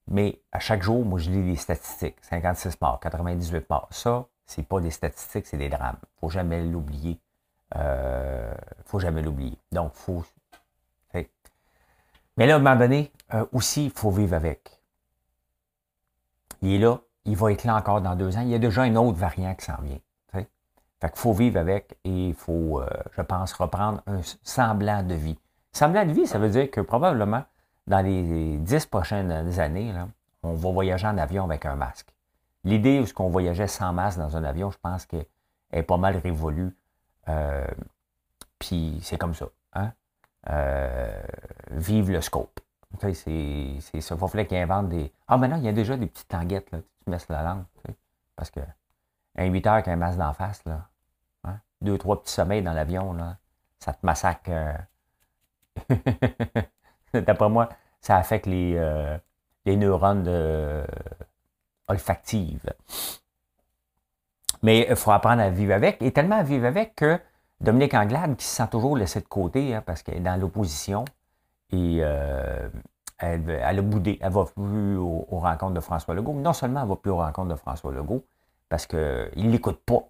Mais 0.08 0.40
à 0.52 0.58
chaque 0.58 0.82
jour, 0.82 1.04
moi, 1.04 1.18
je 1.18 1.30
lis 1.30 1.42
les 1.42 1.56
statistiques. 1.56 2.16
56 2.22 2.80
morts, 2.80 3.00
98 3.00 3.68
morts. 3.70 3.88
Ça, 3.90 4.26
c'est 4.46 4.62
pas 4.62 4.80
des 4.80 4.90
statistiques, 4.90 5.46
c'est 5.46 5.56
des 5.56 5.68
drames. 5.68 5.96
Il 6.02 6.06
ne 6.06 6.20
faut 6.20 6.28
jamais 6.28 6.62
l'oublier. 6.62 7.20
Il 7.74 7.78
euh, 7.78 8.54
faut 8.84 8.98
jamais 8.98 9.22
l'oublier. 9.22 9.56
Donc, 9.72 9.94
faut. 9.94 10.24
Mais 12.36 12.46
là, 12.46 12.54
à 12.54 12.56
un 12.56 12.60
moment 12.60 12.76
donné, 12.76 13.12
euh, 13.34 13.44
aussi, 13.52 13.86
il 13.86 13.90
faut 13.90 14.10
vivre 14.10 14.34
avec. 14.34 14.80
Il 16.62 16.72
est 16.72 16.78
là, 16.78 17.00
il 17.24 17.36
va 17.36 17.52
être 17.52 17.64
là 17.64 17.76
encore 17.76 18.00
dans 18.00 18.14
deux 18.16 18.36
ans. 18.36 18.40
Il 18.40 18.48
y 18.48 18.54
a 18.54 18.58
déjà 18.58 18.86
une 18.86 18.96
autre 18.96 19.18
variant 19.18 19.54
qui 19.54 19.64
s'en 19.64 19.80
vient. 19.82 19.98
Fait 20.34 21.10
qu'il 21.10 21.18
faut 21.18 21.32
vivre 21.32 21.58
avec 21.58 21.98
et 22.04 22.28
il 22.28 22.34
faut, 22.34 22.80
euh, 22.80 22.86
je 23.16 23.22
pense, 23.22 23.52
reprendre 23.54 24.02
un 24.06 24.20
semblant 24.44 25.02
de 25.02 25.14
vie. 25.14 25.36
Semblant 25.72 26.06
de 26.06 26.12
vie, 26.12 26.28
ça 26.28 26.38
veut 26.38 26.48
dire 26.48 26.70
que 26.70 26.80
probablement, 26.80 27.42
dans 27.88 28.02
les 28.02 28.56
dix 28.58 28.86
prochaines 28.86 29.58
années, 29.58 29.92
on 30.44 30.54
va 30.54 30.70
voyager 30.70 31.08
en 31.08 31.18
avion 31.18 31.42
avec 31.42 31.66
un 31.66 31.74
masque. 31.74 32.14
L'idée 32.62 33.00
où 33.00 33.12
qu'on 33.12 33.30
voyageait 33.30 33.66
sans 33.66 33.92
masque 33.92 34.18
dans 34.18 34.36
un 34.36 34.44
avion, 34.44 34.70
je 34.70 34.78
pense 34.80 35.04
qu'elle 35.04 35.26
est 35.72 35.82
pas 35.82 35.96
mal 35.96 36.16
révolue 36.18 36.72
euh, 37.28 37.66
puis 38.58 39.00
c'est 39.02 39.18
comme 39.18 39.34
ça. 39.34 39.46
Hein? 39.74 39.92
Euh, 40.50 41.22
vive 41.70 42.10
le 42.10 42.20
scope. 42.20 42.60
c'est 43.00 43.80
ça. 44.00 44.14
Il 44.14 44.18
va 44.18 44.28
falloir 44.28 44.46
qu'ils 44.46 44.58
inventent 44.58 44.88
des. 44.88 45.12
Ah, 45.28 45.36
maintenant, 45.36 45.56
il 45.56 45.64
y 45.64 45.68
a 45.68 45.72
déjà 45.72 45.96
des 45.96 46.06
petites 46.06 46.28
tanguettes, 46.28 46.70
là. 46.72 46.78
Tu 47.04 47.10
mets 47.10 47.18
sur 47.18 47.32
la 47.32 47.42
langue, 47.42 47.64
Parce 48.36 48.50
que 48.50 48.60
un 49.36 49.46
8 49.46 49.66
heures 49.66 49.82
qu'un 49.82 49.96
masque 49.96 50.18
d'en 50.18 50.32
face, 50.32 50.64
là. 50.64 50.88
Hein? 51.44 51.58
Deux, 51.80 51.98
trois 51.98 52.20
petits 52.20 52.32
sommeils 52.32 52.62
dans 52.62 52.72
l'avion, 52.72 53.12
là. 53.12 53.36
Ça 53.78 53.92
te 53.92 54.04
massacre. 54.04 54.50
Euh... 54.50 54.74
D'après 57.20 57.48
moi, 57.48 57.68
ça 58.00 58.16
affecte 58.16 58.46
les, 58.46 58.74
euh, 58.76 59.18
les 59.64 59.76
neurones 59.76 60.22
de... 60.22 60.84
olfactives. 61.88 62.72
Mais 64.62 64.86
il 64.88 64.96
faut 64.96 65.10
apprendre 65.10 65.42
à 65.42 65.50
vivre 65.50 65.74
avec, 65.74 66.00
et 66.02 66.12
tellement 66.12 66.36
à 66.38 66.42
vivre 66.42 66.66
avec 66.66 66.94
que 66.94 67.20
Dominique 67.62 67.94
Anglade, 67.94 68.36
qui 68.36 68.44
se 68.44 68.56
sent 68.56 68.66
toujours 68.68 68.96
laissé 68.96 69.20
de 69.20 69.26
côté, 69.26 69.72
hein, 69.72 69.84
parce 69.86 70.02
qu'elle 70.02 70.16
est 70.16 70.20
dans 70.20 70.34
l'opposition, 70.34 71.04
et 71.70 71.98
euh, 72.00 72.68
elle, 73.18 73.78
a 73.78 73.82
boudé, 73.82 74.18
elle 74.20 74.32
va 74.32 74.44
plus 74.44 74.96
aux, 74.96 75.24
rencontres 75.30 75.74
de 75.74 75.80
François 75.80 76.12
Legault. 76.14 76.34
Non 76.34 76.52
seulement 76.52 76.82
elle 76.82 76.88
va 76.88 76.96
plus 76.96 77.12
aux 77.12 77.18
rencontres 77.18 77.50
de 77.50 77.54
François 77.54 77.92
Legault, 77.92 78.24
parce 78.68 78.86
qu'il 78.86 78.98
ne 78.98 79.50
l'écoute 79.50 79.80
pas. 79.86 80.02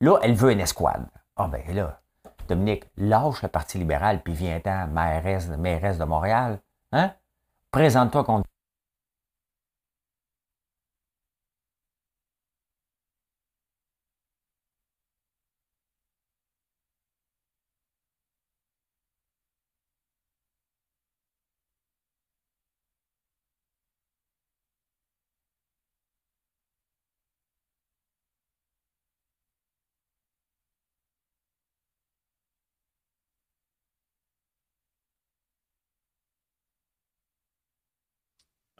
Là, 0.00 0.18
elle 0.22 0.34
veut 0.34 0.52
une 0.52 0.60
escouade. 0.60 1.04
Ah 1.36 1.48
ben 1.48 1.62
là, 1.74 2.00
Dominique, 2.48 2.84
lâche 2.96 3.42
le 3.42 3.48
Parti 3.48 3.78
libéral, 3.78 4.22
puis 4.22 4.32
viens-t'en, 4.32 4.86
mairesse 4.86 5.48
de 5.98 6.04
Montréal. 6.04 6.60
Hein? 6.92 7.10
Présente-toi 7.72 8.22
contre 8.22 8.48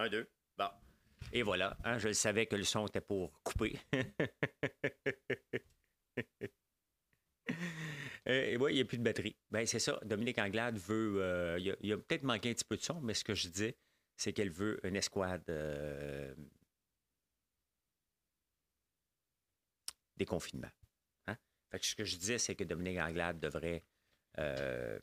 Un, 0.01 0.09
deux. 0.09 0.27
Bon. 0.57 0.71
Et 1.31 1.43
voilà. 1.43 1.77
Hein, 1.85 1.99
je 1.99 2.11
savais 2.15 2.47
que 2.47 2.57
le 2.57 2.65
son 2.65 2.87
était 2.87 3.03
pour 3.03 3.39
couper. 3.43 3.79
Et 8.25 8.57
oui, 8.57 8.73
il 8.73 8.77
n'y 8.77 8.81
a 8.81 8.85
plus 8.87 8.97
de 8.97 9.03
batterie. 9.03 9.37
Ben, 9.51 9.67
c'est 9.67 9.79
ça. 9.79 10.01
Dominique 10.05 10.39
Anglade 10.39 10.79
veut. 10.79 11.23
Euh, 11.23 11.59
il 11.59 11.93
a, 11.93 11.99
peut-être 11.99 12.23
manqué 12.23 12.49
un 12.49 12.55
petit 12.55 12.65
peu 12.65 12.79
de 12.79 12.83
son, 12.83 13.03
mais 13.03 13.13
ce 13.13 13.25
que 13.25 13.35
je 13.35 13.49
disais, 13.49 13.77
c'est 14.17 14.33
qu'elle 14.33 14.51
veut 14.51 14.81
une 14.87 14.97
escouade 14.97 15.45
euh, 15.51 16.35
déconfinement. 20.17 20.71
Hein? 21.27 21.37
Fait 21.71 21.85
ce 21.85 21.95
que 21.95 22.05
je 22.05 22.17
disais, 22.17 22.39
c'est 22.39 22.55
que 22.55 22.65
Dominique 22.65 22.99
Anglade 22.99 23.39
devrait 23.39 23.85
euh, 24.39 24.99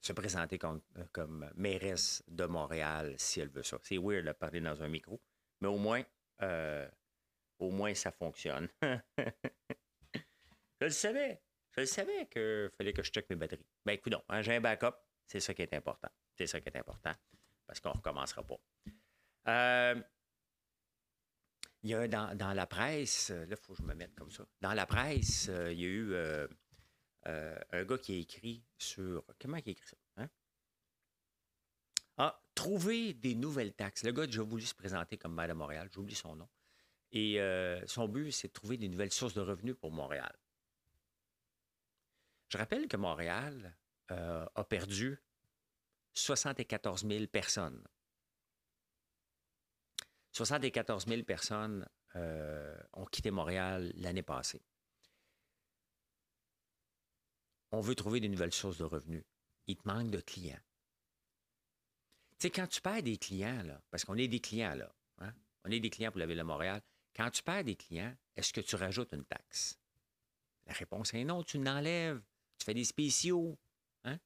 se 0.00 0.12
présenter 0.12 0.58
comme, 0.58 0.80
euh, 0.96 1.04
comme, 1.12 1.50
mairesse 1.56 2.22
de 2.28 2.44
Montréal 2.44 3.14
si 3.18 3.40
elle 3.40 3.50
veut 3.50 3.62
ça. 3.62 3.78
C'est 3.82 3.98
weird 3.98 4.26
de 4.26 4.32
parler 4.32 4.60
dans 4.60 4.82
un 4.82 4.88
micro, 4.88 5.20
mais 5.60 5.68
au 5.68 5.78
moins, 5.78 6.02
euh, 6.42 6.88
au 7.58 7.70
moins 7.70 7.94
ça 7.94 8.12
fonctionne. 8.12 8.68
je 8.82 9.00
le 10.80 10.90
savais. 10.90 11.42
Je 11.72 11.80
le 11.80 11.86
savais 11.86 12.26
qu'il 12.26 12.70
fallait 12.76 12.92
que 12.92 13.02
je 13.02 13.10
check 13.10 13.28
mes 13.30 13.36
batteries. 13.36 13.66
Ben 13.84 13.92
écoute, 13.92 14.14
hein, 14.28 14.42
j'ai 14.42 14.56
un 14.56 14.60
backup. 14.60 14.94
C'est 15.26 15.40
ça 15.40 15.52
qui 15.52 15.62
est 15.62 15.74
important. 15.74 16.08
C'est 16.36 16.46
ça 16.46 16.60
qui 16.60 16.68
est 16.68 16.76
important. 16.76 17.12
Parce 17.66 17.80
qu'on 17.80 17.90
ne 17.90 17.96
recommencera 17.96 18.42
pas. 18.42 18.58
Euh, 19.48 20.00
il 21.82 21.90
y 21.90 21.94
a 21.94 22.08
dans, 22.08 22.36
dans, 22.36 22.54
la 22.54 22.66
presse, 22.66 23.30
là, 23.30 23.44
il 23.48 23.56
faut 23.56 23.74
que 23.74 23.82
je 23.82 23.86
me 23.86 23.94
mette 23.94 24.14
comme 24.14 24.30
ça. 24.30 24.44
Dans 24.60 24.72
la 24.72 24.86
presse, 24.86 25.50
il 25.70 25.80
y 25.80 25.84
a 25.84 25.88
eu 25.88 26.14
euh, 27.28 27.58
un 27.72 27.84
gars 27.84 27.98
qui 27.98 28.14
a 28.14 28.16
écrit 28.16 28.64
sur. 28.78 29.24
Comment 29.40 29.58
il 29.58 29.68
a 29.68 29.72
écrit 29.72 29.86
ça? 29.86 29.96
Hein? 30.16 30.28
Ah, 32.16 32.42
trouver 32.54 33.12
des 33.12 33.34
nouvelles 33.34 33.74
taxes. 33.74 34.02
Le 34.04 34.12
gars 34.12 34.22
a 34.22 34.26
déjà 34.26 34.42
voulu 34.42 34.64
se 34.64 34.74
présenter 34.74 35.18
comme 35.18 35.34
maire 35.34 35.48
de 35.48 35.52
Montréal, 35.52 35.88
j'oublie 35.92 36.14
son 36.14 36.36
nom. 36.36 36.48
Et 37.12 37.40
euh, 37.40 37.86
son 37.86 38.08
but, 38.08 38.32
c'est 38.32 38.48
de 38.48 38.52
trouver 38.52 38.76
des 38.76 38.88
nouvelles 38.88 39.12
sources 39.12 39.34
de 39.34 39.40
revenus 39.40 39.76
pour 39.78 39.90
Montréal. 39.90 40.34
Je 42.48 42.56
rappelle 42.56 42.88
que 42.88 42.96
Montréal 42.96 43.76
euh, 44.10 44.46
a 44.54 44.64
perdu 44.64 45.22
74 46.14 47.06
000 47.06 47.26
personnes. 47.26 47.86
74 50.32 51.06
000 51.06 51.22
personnes 51.24 51.86
ont 52.94 53.04
quitté 53.04 53.30
Montréal 53.30 53.92
l'année 53.96 54.22
passée 54.22 54.62
on 57.70 57.80
veut 57.80 57.94
trouver 57.94 58.20
des 58.20 58.28
nouvelles 58.28 58.52
sources 58.52 58.78
de 58.78 58.84
revenus. 58.84 59.24
Il 59.66 59.76
te 59.76 59.86
manque 59.86 60.10
de 60.10 60.20
clients. 60.20 60.60
Tu 62.38 62.46
sais, 62.46 62.50
quand 62.50 62.66
tu 62.66 62.80
perds 62.80 63.02
des 63.02 63.18
clients, 63.18 63.62
là, 63.64 63.82
parce 63.90 64.04
qu'on 64.04 64.16
est 64.16 64.28
des 64.28 64.40
clients, 64.40 64.74
là, 64.74 64.94
hein, 65.18 65.32
on 65.64 65.70
est 65.70 65.80
des 65.80 65.90
clients 65.90 66.10
pour 66.10 66.20
la 66.20 66.26
Ville 66.26 66.38
de 66.38 66.42
Montréal, 66.42 66.80
quand 67.14 67.30
tu 67.30 67.42
perds 67.42 67.64
des 67.64 67.76
clients, 67.76 68.16
est-ce 68.36 68.52
que 68.52 68.60
tu 68.60 68.76
rajoutes 68.76 69.12
une 69.12 69.24
taxe? 69.24 69.78
La 70.66 70.72
réponse 70.72 71.14
est 71.14 71.24
non, 71.24 71.42
tu 71.42 71.62
l'enlèves. 71.62 72.22
Tu 72.58 72.64
fais 72.64 72.74
des 72.74 72.84
spéciaux. 72.84 73.58
Hein? 74.04 74.18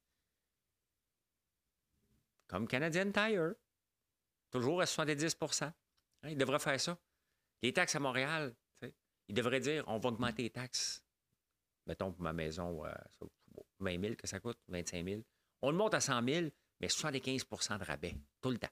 Comme 2.49 2.69
Canadian 2.69 3.11
Tire. 3.11 3.55
Toujours 4.51 4.83
à 4.83 4.85
70% 4.85 5.65
hein, 5.65 5.73
Il 6.25 6.37
devrait 6.37 6.59
faire 6.59 6.79
ça. 6.79 6.99
Les 7.63 7.73
taxes 7.73 7.95
à 7.95 8.01
Montréal, 8.01 8.55
il 9.29 9.35
devrait 9.35 9.61
dire 9.61 9.85
on 9.87 9.99
va 9.99 10.11
augmenter 10.11 10.43
les 10.43 10.51
taxes 10.51 11.03
mettons 11.87 12.13
pour 12.13 12.23
ma 12.23 12.33
maison, 12.33 12.83
20 13.81 14.01
000 14.01 14.15
que 14.17 14.27
ça 14.27 14.41
coûte, 14.41 14.59
25 14.69 15.05
000. 15.05 15.23
On 15.63 15.71
le 15.71 15.77
monte 15.77 15.95
à 15.95 16.01
100 16.01 16.25
000, 16.27 16.47
mais 16.81 16.89
75% 16.89 17.79
de 17.79 17.85
rabais, 17.85 18.15
tout 18.41 18.51
le 18.51 18.59
temps. 18.59 18.69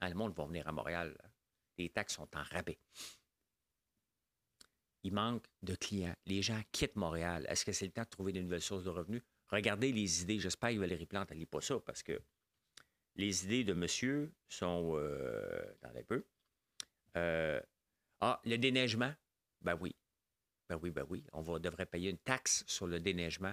Hein, 0.00 0.08
le 0.08 0.14
monde 0.14 0.34
va 0.34 0.46
venir 0.46 0.66
à 0.66 0.72
Montréal. 0.72 1.16
Les 1.78 1.88
taxes 1.88 2.14
sont 2.14 2.28
en 2.36 2.42
rabais. 2.42 2.78
Il 5.04 5.12
manque 5.12 5.44
de 5.62 5.74
clients. 5.74 6.14
Les 6.26 6.42
gens 6.42 6.60
quittent 6.70 6.96
Montréal. 6.96 7.46
Est-ce 7.48 7.64
que 7.64 7.72
c'est 7.72 7.86
le 7.86 7.92
temps 7.92 8.02
de 8.02 8.08
trouver 8.08 8.32
de 8.32 8.40
nouvelles 8.40 8.62
sources 8.62 8.84
de 8.84 8.90
revenus? 8.90 9.22
Regardez 9.48 9.92
les 9.92 10.22
idées. 10.22 10.38
J'espère 10.38 10.70
que 10.70 10.78
Valérie 10.78 11.06
Plante, 11.06 11.30
elle 11.30 11.46
pas 11.46 11.60
ça 11.60 11.78
parce 11.80 12.02
que 12.02 12.20
les 13.16 13.44
idées 13.44 13.64
de 13.64 13.74
monsieur 13.74 14.32
sont. 14.48 14.92
Euh, 14.96 15.74
un 15.82 16.02
peu. 16.04 16.24
Euh, 17.16 17.60
ah, 18.20 18.40
le 18.44 18.56
déneigement? 18.56 19.12
Ben 19.60 19.76
oui. 19.80 19.94
Ben 20.72 20.78
oui, 20.82 20.90
ben 20.90 21.04
oui, 21.10 21.22
on 21.34 21.42
va, 21.42 21.58
devrait 21.58 21.84
payer 21.84 22.08
une 22.08 22.16
taxe 22.16 22.64
sur 22.66 22.86
le 22.86 22.98
déneigement 22.98 23.52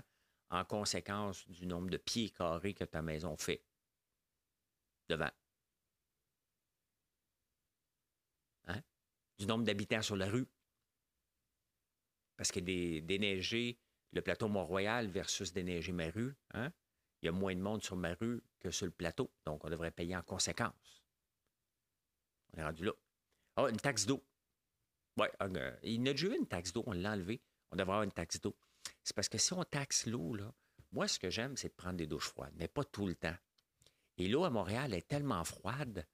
en 0.52 0.64
conséquence 0.64 1.46
du 1.50 1.66
nombre 1.66 1.90
de 1.90 1.98
pieds 1.98 2.30
carrés 2.30 2.74
que 2.74 2.86
ta 2.86 3.02
maison 3.02 3.36
fait 3.36 3.62
devant. 5.10 5.30
Hein? 8.68 8.82
Du 9.38 9.48
nombre 9.48 9.66
d'habitants 9.66 10.02
sur 10.02 10.16
la 10.16 10.30
rue. 10.30 10.48
Parce 12.38 12.54
que 12.54 12.62
des, 12.62 13.02
déneiger 13.02 13.78
le 14.14 14.22
plateau 14.22 14.48
Mont-Royal 14.48 15.10
versus 15.10 15.52
déneiger 15.52 15.92
ma 15.92 16.10
rue, 16.12 16.34
hein? 16.54 16.72
il 17.22 17.26
y 17.26 17.28
a 17.28 17.34
moins 17.34 17.54
de 17.54 17.60
monde 17.60 17.84
sur 17.84 17.98
ma 17.98 18.14
rue 18.14 18.42
que 18.62 18.72
sur 18.72 18.86
le 18.86 18.94
plateau. 18.94 19.30
Donc, 19.44 19.66
on 19.66 19.70
devrait 19.70 19.92
payer 19.92 20.16
en 20.16 20.24
conséquence. 20.24 21.04
On 22.54 22.60
est 22.60 22.64
rendu 22.64 22.86
là. 22.86 22.94
Ah, 23.58 23.68
une 23.70 23.76
taxe 23.76 24.06
d'eau. 24.06 24.24
Il 25.84 26.04
n'a 26.04 26.12
déjà 26.12 26.28
eu 26.28 26.36
une 26.36 26.48
taxe 26.48 26.74
d'eau, 26.74 26.84
on 26.86 26.92
l'a 26.92 27.14
enlevé. 27.14 27.42
On 27.72 27.76
devrait 27.76 27.94
avoir 27.94 28.04
une 28.04 28.12
taxe 28.12 28.40
d'eau. 28.42 28.56
C'est 29.04 29.16
parce 29.16 29.30
que 29.30 29.38
si 29.38 29.54
on 29.54 29.64
taxe 29.64 30.06
l'eau, 30.06 30.38
moi, 30.92 31.08
ce 31.08 31.20
que 31.20 31.30
j'aime, 31.30 31.56
c'est 31.56 31.70
de 31.70 31.74
prendre 31.74 31.98
des 31.98 32.08
douches 32.08 32.30
froides, 32.30 32.54
mais 32.56 32.68
pas 32.68 32.84
tout 32.84 33.06
le 33.06 33.16
temps. 33.16 33.36
Et 34.18 34.28
l'eau 34.28 34.44
à 34.44 34.50
Montréal 34.50 34.94
est 34.94 35.08
tellement 35.08 35.44
froide 35.44 36.06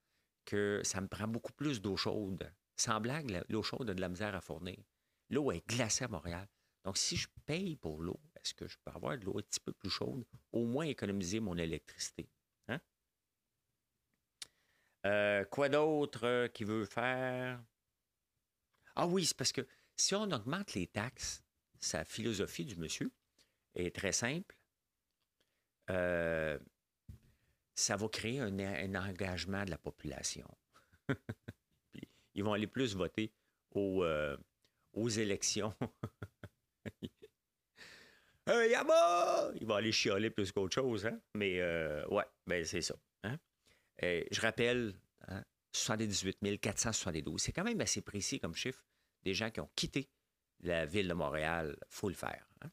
que 0.43 0.81
ça 0.83 1.01
me 1.01 1.07
prend 1.07 1.27
beaucoup 1.27 1.53
plus 1.53 1.81
d'eau 1.81 1.97
chaude. 1.97 2.53
Sans 2.75 2.99
blague, 2.99 3.43
l'eau 3.49 3.63
chaude 3.63 3.89
a 3.89 3.93
de 3.93 4.01
la 4.01 4.09
misère 4.09 4.35
à 4.35 4.41
fournir. 4.41 4.77
L'eau 5.29 5.51
est 5.51 5.65
glacée 5.67 6.03
à 6.03 6.07
Montréal. 6.07 6.47
Donc, 6.83 6.97
si 6.97 7.15
je 7.15 7.27
paye 7.45 7.75
pour 7.77 8.01
l'eau, 8.01 8.19
est-ce 8.35 8.53
que 8.53 8.67
je 8.67 8.77
peux 8.83 8.91
avoir 8.91 9.17
de 9.17 9.25
l'eau 9.25 9.39
un 9.39 9.41
petit 9.41 9.59
peu 9.59 9.73
plus 9.73 9.89
chaude? 9.89 10.23
Au 10.51 10.65
moins 10.65 10.85
économiser 10.85 11.39
mon 11.39 11.57
électricité? 11.57 12.29
Hein? 12.67 12.79
Euh, 15.05 15.45
quoi 15.45 15.69
d'autre 15.69 16.25
euh, 16.27 16.47
qui 16.47 16.63
veut 16.63 16.85
faire? 16.85 17.63
Ah 18.95 19.07
oui, 19.07 19.25
c'est 19.25 19.37
parce 19.37 19.51
que 19.51 19.67
si 19.97 20.15
on 20.15 20.31
augmente 20.31 20.73
les 20.73 20.87
taxes, 20.87 21.43
sa 21.79 22.03
philosophie 22.05 22.65
du 22.65 22.75
monsieur 22.77 23.11
est 23.75 23.95
très 23.95 24.11
simple. 24.11 24.57
Euh, 25.89 26.57
ça 27.75 27.95
va 27.97 28.07
créer 28.07 28.39
un, 28.39 28.95
engagement 28.95 29.65
de 29.65 29.69
la 29.69 29.77
population. 29.77 30.47
ils 32.33 32.43
vont 32.43 32.53
aller 32.53 32.67
plus 32.67 32.95
voter 32.95 33.33
aux, 33.71 34.03
euh, 34.03 34.37
élections. 35.17 35.73
hey, 38.47 38.71
Yama! 38.71 39.51
Ils 39.59 39.67
vont 39.67 39.75
aller 39.75 39.91
chialer 39.91 40.29
plus 40.29 40.51
qu'autre 40.51 40.73
chose, 40.73 41.05
hein? 41.05 41.19
Mais 41.35 41.59
euh, 41.59 42.07
ouais, 42.07 42.25
ben 42.47 42.63
c'est 42.63 42.81
ça. 42.81 42.95
Hein? 43.23 43.37
je 44.01 44.41
rappelle, 44.41 44.93
78 45.75 46.59
472. 46.59 47.41
C'est 47.41 47.51
quand 47.51 47.63
même 47.63 47.81
assez 47.81 48.01
précis 48.01 48.39
comme 48.39 48.55
chiffre 48.55 48.83
des 49.23 49.33
gens 49.33 49.51
qui 49.51 49.59
ont 49.59 49.69
quitté 49.75 50.09
la 50.61 50.85
ville 50.85 51.07
de 51.07 51.13
Montréal. 51.13 51.77
Il 51.81 51.95
faut 51.95 52.09
le 52.09 52.15
faire. 52.15 52.47
Hein? 52.61 52.71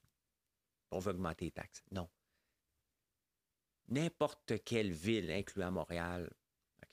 On 0.90 0.98
veut 0.98 1.10
augmenter 1.10 1.46
les 1.46 1.50
taxes. 1.50 1.82
Non. 1.90 2.08
N'importe 3.88 4.62
quelle 4.64 4.92
ville, 4.92 5.30
incluant 5.30 5.70
Montréal, 5.72 6.32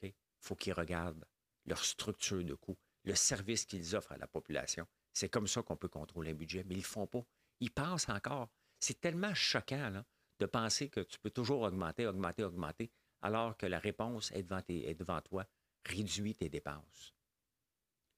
il 0.02 0.14
faut 0.40 0.56
qu'ils 0.56 0.74
regardent 0.74 1.26
leur 1.66 1.84
structure 1.84 2.44
de 2.44 2.56
coûts, 2.56 2.78
le 3.04 3.16
service 3.16 3.66
qu'ils 3.66 3.96
offrent 3.96 4.14
à 4.14 4.18
la 4.18 4.28
population. 4.28 4.88
C'est 5.14 5.30
comme 5.30 5.48
ça 5.48 5.62
qu'on 5.62 5.78
peut 5.78 5.90
contrôler 5.90 6.32
un 6.32 6.36
budget, 6.36 6.64
mais 6.64 6.76
ils 6.76 6.78
ne 6.78 6.84
le 6.84 6.88
font 6.88 7.08
pas. 7.08 7.26
Ils 7.60 7.72
pensent 7.72 8.10
encore. 8.10 8.50
C'est 8.80 9.00
tellement 9.00 9.34
choquant 9.34 10.04
de 10.40 10.46
penser 10.46 10.90
que 10.90 11.02
tu 11.02 11.20
peux 11.20 11.30
toujours 11.30 11.62
augmenter, 11.62 12.08
augmenter, 12.08 12.44
augmenter, 12.44 12.92
alors 13.22 13.58
que 13.58 13.66
la 13.66 13.80
réponse 13.80 14.32
est 14.32 14.44
devant 14.44 15.22
toi. 15.22 15.46
Réduis 15.90 16.36
tes 16.36 16.50
dépenses. 16.50 17.16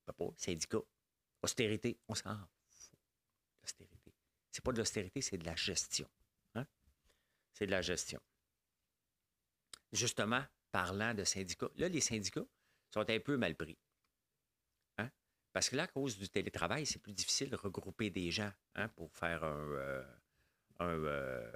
Pas, 0.05 0.33
syndicat. 0.35 0.81
Austérité, 1.41 1.97
on 2.07 2.15
s'en 2.15 2.37
fout. 2.37 2.99
L'austérité. 3.61 4.13
C'est 4.51 4.63
pas 4.63 4.73
de 4.73 4.77
l'austérité, 4.77 5.21
c'est 5.21 5.37
de 5.37 5.45
la 5.45 5.55
gestion. 5.55 6.09
Hein? 6.55 6.67
C'est 7.53 7.65
de 7.65 7.71
la 7.71 7.81
gestion. 7.81 8.19
Justement, 9.91 10.43
parlant 10.71 11.13
de 11.13 11.23
syndicats, 11.23 11.71
là, 11.77 11.87
les 11.87 12.01
syndicats 12.01 12.45
sont 12.93 13.09
un 13.09 13.19
peu 13.19 13.37
mal 13.37 13.55
pris. 13.55 13.77
Hein? 14.97 15.09
Parce 15.53 15.69
que 15.69 15.77
là, 15.77 15.83
à 15.83 15.87
cause 15.87 16.17
du 16.17 16.29
télétravail, 16.29 16.85
c'est 16.85 16.99
plus 16.99 17.13
difficile 17.13 17.49
de 17.49 17.55
regrouper 17.55 18.09
des 18.09 18.31
gens 18.31 18.51
hein, 18.75 18.89
pour 18.89 19.11
faire 19.13 19.43
un. 19.43 19.71
Euh, 19.71 20.03
euh, 20.81 21.51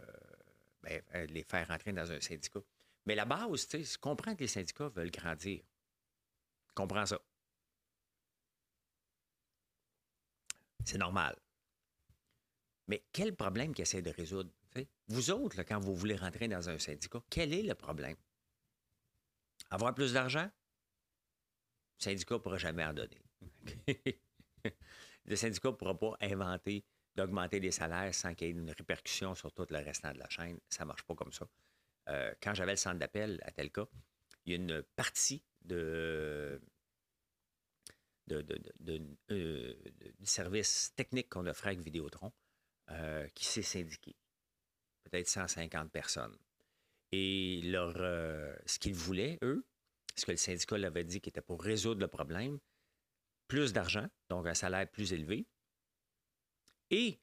ben, 0.82 1.02
euh, 1.16 1.26
les 1.28 1.44
faire 1.44 1.68
rentrer 1.68 1.92
dans 1.92 2.12
un 2.12 2.22
syndicat. 2.22 2.62
Mais 3.06 3.16
la 3.16 3.26
base, 3.26 3.68
tu 3.68 3.84
sais, 3.84 3.98
comprends 4.00 4.36
que 4.36 4.42
les 4.42 4.48
syndicats 4.48 4.90
veulent 4.90 5.12
grandir. 5.12 5.64
Comprends 6.76 7.06
ça. 7.06 7.20
C'est 10.84 10.98
normal. 10.98 11.36
Mais 12.88 13.04
quel 13.12 13.36
problème 13.36 13.74
qu'ils 13.74 13.84
essaient 13.84 14.02
de 14.02 14.12
résoudre? 14.12 14.52
Vous 15.08 15.32
autres, 15.32 15.64
quand 15.64 15.80
vous 15.80 15.96
voulez 15.96 16.16
rentrer 16.16 16.48
dans 16.48 16.70
un 16.70 16.78
syndicat, 16.78 17.22
quel 17.30 17.54
est 17.54 17.64
le 17.64 17.76
problème? 17.76 18.18
Avoir 19.70 19.96
plus 19.96 20.14
d'argent? 20.14 20.50
Le 22.00 22.04
syndicat 22.04 22.36
ne 22.36 22.40
pourra 22.40 22.58
jamais 22.58 22.84
en 22.84 22.94
donner. 22.94 23.22
le 25.26 25.36
syndicat 25.36 25.70
ne 25.70 25.76
pourra 25.76 25.98
pas 25.98 26.18
inventer 26.22 26.86
d'augmenter 27.16 27.60
les 27.60 27.72
salaires 27.72 28.14
sans 28.14 28.36
qu'il 28.36 28.48
y 28.48 28.50
ait 28.50 28.54
une 28.54 28.70
répercussion 28.70 29.34
sur 29.34 29.54
tout 29.54 29.66
le 29.70 29.78
restant 29.78 30.12
de 30.12 30.20
la 30.20 30.30
chaîne. 30.30 30.60
Ça 30.70 30.84
ne 30.84 30.90
marche 30.90 31.04
pas 31.04 31.16
comme 31.16 31.32
ça. 31.32 31.48
Euh, 32.10 32.34
quand 32.42 32.54
j'avais 32.54 32.74
le 32.74 32.78
centre 32.78 33.00
d'appel 33.00 33.40
à 33.44 33.52
tel 33.52 33.72
cas, 33.72 33.88
il 34.46 34.52
y 34.52 34.54
a 34.54 34.58
une 34.58 34.84
partie 34.96 35.44
de, 35.64 36.62
de, 38.28 38.46
euh, 39.32 39.74
du 40.20 40.26
service 40.26 40.94
technique 40.96 41.30
qu'on 41.30 41.46
offrait 41.48 41.70
avec 41.70 41.82
Vidéotron 41.82 42.32
euh, 42.92 43.28
qui 43.30 43.46
s'est 43.46 43.62
syndiqué. 43.62 44.16
Peut-être 45.04 45.28
150 45.28 45.92
personnes. 45.92 46.38
Et 47.12 47.62
leur, 47.64 47.94
ce 48.66 48.80
qu'ils 48.80 48.96
voulaient, 48.96 49.38
eux, 49.42 49.66
ce 50.16 50.26
que 50.26 50.32
le 50.32 50.38
syndicat 50.38 50.78
l'avait 50.78 51.04
dit 51.04 51.22
qui 51.22 51.30
était 51.30 51.42
pour 51.42 51.62
résoudre 51.62 52.02
le 52.02 52.08
problème, 52.08 52.60
plus 53.48 53.74
d'argent, 53.74 54.08
donc 54.30 54.48
un 54.48 54.54
salaire 54.54 54.90
plus 54.90 55.14
élevé, 55.14 55.48
et 56.90 57.20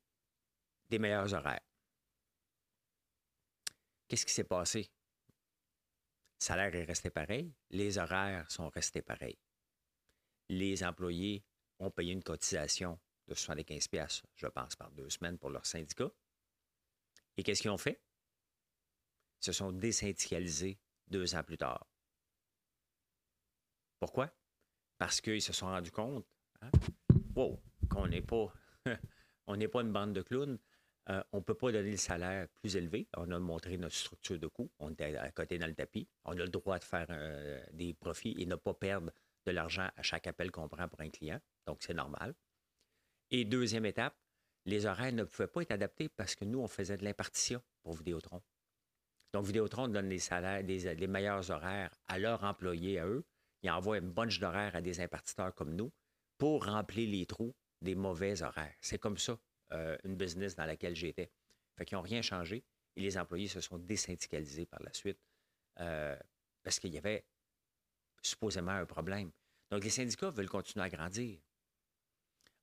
des 0.89 0.99
meilleurs 0.99 1.33
horaires. 1.35 1.61
Qu'est-ce 4.09 4.27
qui 4.27 4.33
s'est 4.33 4.45
passé? 4.45 4.91
Salaire 6.43 6.75
est 6.75 6.83
resté 6.83 7.09
pareil, 7.09 7.55
les 7.71 7.99
horaires 7.99 8.51
sont 8.51 8.69
restés 8.69 9.01
pareils. 9.01 9.39
Les 10.49 10.83
employés 10.83 11.45
ont 11.79 11.93
payé 11.93 12.13
une 12.13 12.25
cotisation 12.25 12.99
de 13.29 13.35
75 13.37 13.87
pièces, 13.87 14.23
je 14.35 14.49
pense, 14.49 14.75
par 14.75 14.91
deux 14.91 15.09
semaines 15.09 15.39
pour 15.39 15.51
leur 15.51 15.65
syndicat. 15.65 16.11
Et 17.37 17.45
qu'est-ce 17.45 17.63
qu'ils 17.63 17.71
ont 17.71 17.79
fait? 17.79 18.03
Ils 19.41 19.45
se 19.45 19.53
sont 19.53 19.71
désyndicalisés 19.71 20.81
deux 21.07 21.33
ans 21.37 21.45
plus 21.45 21.59
tard. 21.59 21.87
Pourquoi? 24.01 24.37
Parce 24.99 25.21
qu'ils 25.21 25.43
se 25.43 25.53
sont 25.53 25.67
rendus 25.67 25.93
compte 25.93 26.27
hein, 26.61 26.73
qu'on 27.89 28.09
n'est 29.57 29.69
pas 29.69 29.81
une 29.83 29.93
bande 29.93 30.13
de 30.13 30.23
clowns. 30.23 30.59
Euh, 31.11 31.23
on 31.33 31.39
ne 31.39 31.43
peut 31.43 31.55
pas 31.55 31.73
donner 31.73 31.91
le 31.91 31.97
salaire 31.97 32.47
plus 32.61 32.77
élevé. 32.77 33.09
On 33.17 33.31
a 33.33 33.39
montré 33.39 33.77
notre 33.77 33.95
structure 33.95 34.39
de 34.39 34.47
coût. 34.47 34.71
On 34.79 34.95
est 34.95 35.17
à 35.17 35.31
côté 35.33 35.59
dans 35.59 35.67
le 35.67 35.75
tapis. 35.75 36.09
On 36.25 36.33
a 36.33 36.45
le 36.45 36.49
droit 36.49 36.79
de 36.79 36.85
faire 36.85 37.07
euh, 37.11 37.61
des 37.73 37.93
profits 37.93 38.37
et 38.39 38.47
ne 38.47 38.55
pas 38.55 38.75
perdre 38.75 39.11
de 39.45 39.51
l'argent 39.51 39.89
à 39.97 40.03
chaque 40.03 40.27
appel 40.29 40.51
qu'on 40.53 40.69
prend 40.69 40.89
pour 40.89 41.01
un 41.01 41.11
client. 41.11 41.41
Donc, 41.67 41.79
c'est 41.81 41.95
normal. 41.95 42.35
Et 43.31 43.45
deuxième 43.45 43.87
étape, 43.87 44.17
les 44.65 44.87
horaires 44.87 45.13
ne 45.13 45.25
pouvaient 45.25 45.49
pas 45.49 45.63
être 45.63 45.73
adaptés 45.73 46.09
parce 46.09 46.37
que 46.37 46.45
nous, 46.45 46.61
on 46.61 46.69
faisait 46.69 46.97
de 46.97 47.05
l'impartition 47.05 47.61
pour 47.83 47.95
Vidéotron. 47.95 48.41
Donc, 49.33 49.47
Vidéotron 49.47 49.89
donne 49.89 50.09
les 50.09 50.21
salaires, 50.21 50.63
les 50.63 51.07
meilleurs 51.09 51.51
horaires 51.51 51.91
à 52.07 52.19
leurs 52.19 52.45
employés, 52.45 53.01
à 53.01 53.07
eux. 53.07 53.25
Ils 53.63 53.71
envoient 53.71 53.99
une 53.99 54.11
bunch 54.11 54.39
d'horaires 54.39 54.77
à 54.77 54.83
des 54.83 55.01
impartiteurs 55.01 55.55
comme 55.55 55.75
nous 55.75 55.91
pour 56.39 56.67
remplir 56.67 57.09
les 57.09 57.27
trous 57.27 57.55
des 57.81 57.95
mauvais 57.95 58.43
horaires. 58.43 58.75
C'est 58.81 58.99
comme 58.99 59.19
ça 59.19 59.39
euh, 59.73 59.97
une 60.05 60.17
business 60.17 60.55
dans 60.55 60.67
laquelle 60.67 60.95
j'étais. 60.95 61.31
Fait 61.77 61.85
qu'ils 61.85 61.97
n'ont 61.97 62.03
rien 62.03 62.23
changé 62.23 62.65
et 62.97 63.01
les 63.01 63.17
employés 63.17 63.49
se 63.49 63.61
sont 63.61 63.79
désyndicalisés 63.79 64.67
par 64.67 64.83
la 64.83 64.93
suite 64.93 65.19
euh, 65.81 66.17
parce 66.63 66.79
qu'il 66.79 66.93
y 66.93 66.99
avait 66.99 67.25
supposément 68.23 68.73
un 68.73 68.87
problème. 68.87 69.31
Donc, 69.71 69.85
les 69.85 69.91
syndicats 69.91 70.31
veulent 70.31 70.49
continuer 70.49 70.85
à 70.85 70.89
grandir. 70.89 71.41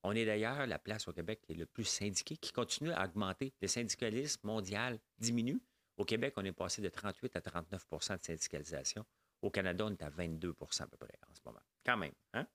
On 0.03 0.13
est 0.13 0.25
d'ailleurs 0.25 0.65
la 0.65 0.79
place 0.79 1.07
au 1.07 1.13
Québec 1.13 1.41
qui 1.41 1.53
est 1.53 1.55
le 1.55 1.65
plus 1.65 1.83
syndiqué, 1.83 2.37
qui 2.37 2.51
continue 2.51 2.91
à 2.91 3.05
augmenter. 3.05 3.53
Le 3.61 3.67
syndicalisme 3.67 4.41
mondial 4.43 4.99
diminue. 5.17 5.61
Au 5.97 6.05
Québec, 6.05 6.33
on 6.37 6.45
est 6.45 6.53
passé 6.53 6.81
de 6.81 6.87
38 6.87 7.35
à 7.35 7.41
39% 7.41 8.19
de 8.19 8.23
syndicalisation. 8.23 9.05
Au 9.41 9.49
Canada, 9.49 9.85
on 9.85 9.91
est 9.91 10.01
à 10.01 10.09
22% 10.09 10.83
à 10.83 10.87
peu 10.87 10.97
près 10.97 11.19
en 11.29 11.33
ce 11.33 11.41
moment. 11.43 11.59
Quand 11.85 11.97
même, 11.97 12.13
hein? 12.33 12.47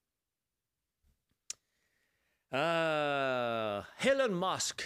Euh, 2.55 3.83
Elon 3.99 4.33
Musk. 4.33 4.85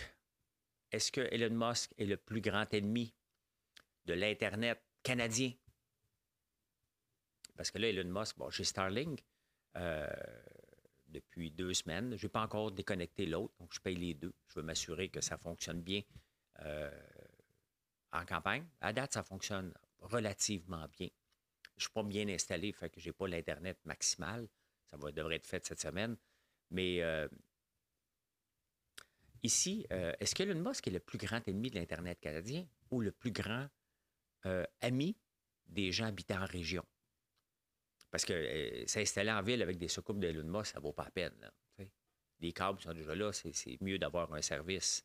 Est-ce 0.91 1.13
que 1.13 1.21
Elon 1.21 1.69
Musk 1.69 1.93
est 1.99 2.07
le 2.07 2.17
plus 2.17 2.41
grand 2.41 2.73
ennemi 2.73 3.15
de 4.07 4.15
l'Internet 4.15 4.83
canadien? 5.03 5.53
Parce 7.57 7.71
que 7.71 7.77
là, 7.77 7.89
Elon 7.89 8.09
Musk, 8.09 8.39
bon, 8.39 8.49
j'ai 8.49 8.65
Starlink 8.65 9.23
euh, 9.77 10.09
depuis 11.09 11.51
deux 11.51 11.75
semaines. 11.75 12.17
Je 12.17 12.25
n'ai 12.25 12.31
pas 12.31 12.41
encore 12.41 12.73
déconnecté 12.73 13.27
l'autre, 13.27 13.53
donc 13.61 13.75
je 13.75 13.81
paye 13.81 13.97
les 13.97 14.15
deux. 14.15 14.33
Je 14.47 14.55
veux 14.61 14.63
m'assurer 14.63 15.11
que 15.11 15.21
ça 15.21 15.37
fonctionne 15.37 15.83
bien 15.83 16.01
euh, 16.61 16.91
en 18.13 18.25
campagne. 18.25 18.67
À 18.81 18.95
date, 18.95 19.13
ça 19.13 19.23
fonctionne 19.23 19.75
relativement 20.01 20.89
bien. 20.89 21.09
Je 21.77 21.77
ne 21.77 21.81
suis 21.81 21.91
pas 21.91 22.03
bien 22.03 22.27
installé, 22.29 22.73
fait 22.73 22.89
que 22.89 22.99
je 22.99 23.09
n'ai 23.09 23.13
pas 23.13 23.29
l'Internet 23.29 23.79
maximal. 23.85 24.49
Ça 24.91 24.97
va, 24.97 25.13
devrait 25.13 25.37
être 25.37 25.47
fait 25.47 25.67
cette 25.67 25.83
semaine. 25.83 26.17
Mais 26.71 27.03
Ici, 29.43 29.87
euh, 29.93 30.13
est-ce 30.19 30.35
que 30.35 30.43
Elon 30.43 30.61
Musk 30.61 30.89
est 30.89 30.91
le 30.91 31.01
plus 31.01 31.19
grand 31.19 31.47
ennemi 31.47 31.71
de 31.71 31.77
l'Internet 31.77 32.19
canadien 32.21 32.67
ou 32.91 33.01
le 33.01 33.13
plus 33.13 33.31
grand 33.31 33.69
euh, 34.47 34.65
ami 34.81 35.17
des 35.67 35.93
gens 35.93 36.07
habitant 36.07 36.43
en 36.43 36.47
région? 36.47 36.85
Parce 38.11 38.25
que 38.25 38.33
euh, 38.33 38.87
s'installer 38.87 39.31
en 39.31 39.43
ville 39.43 39.63
avec 39.63 39.79
des 39.79 39.89
soucoupes 39.89 40.19
d'Elon 40.19 40.45
Musk, 40.45 40.73
ça 40.73 40.79
ne 40.79 40.83
vaut 40.83 40.93
pas 40.93 41.05
la 41.05 41.11
peine. 41.11 41.51
les 42.41 42.53
câbles 42.53 42.81
sont 42.81 42.95
déjà 42.95 43.15
là, 43.15 43.33
c'est 43.33 43.81
mieux 43.81 43.99
d'avoir 43.99 44.33
un 44.33 44.43
service 44.43 45.05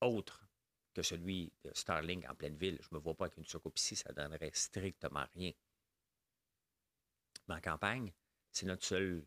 autre 0.00 0.46
que 0.92 1.02
celui 1.02 1.52
de 1.64 1.70
Starlink 1.72 2.28
en 2.28 2.34
pleine 2.34 2.56
ville. 2.56 2.78
Je 2.82 2.88
ne 2.92 2.98
me 2.98 3.02
vois 3.02 3.16
pas 3.16 3.28
qu'une 3.28 3.44
soucoupe 3.44 3.78
ici, 3.78 3.96
ça 3.96 4.10
ne 4.10 4.14
donnerait 4.14 4.50
strictement 4.52 5.26
rien. 5.34 5.52
Mais 7.48 7.54
en 7.54 7.60
campagne, 7.60 8.12
c'est 8.50 8.66
notre 8.66 8.84
seul 8.84 9.24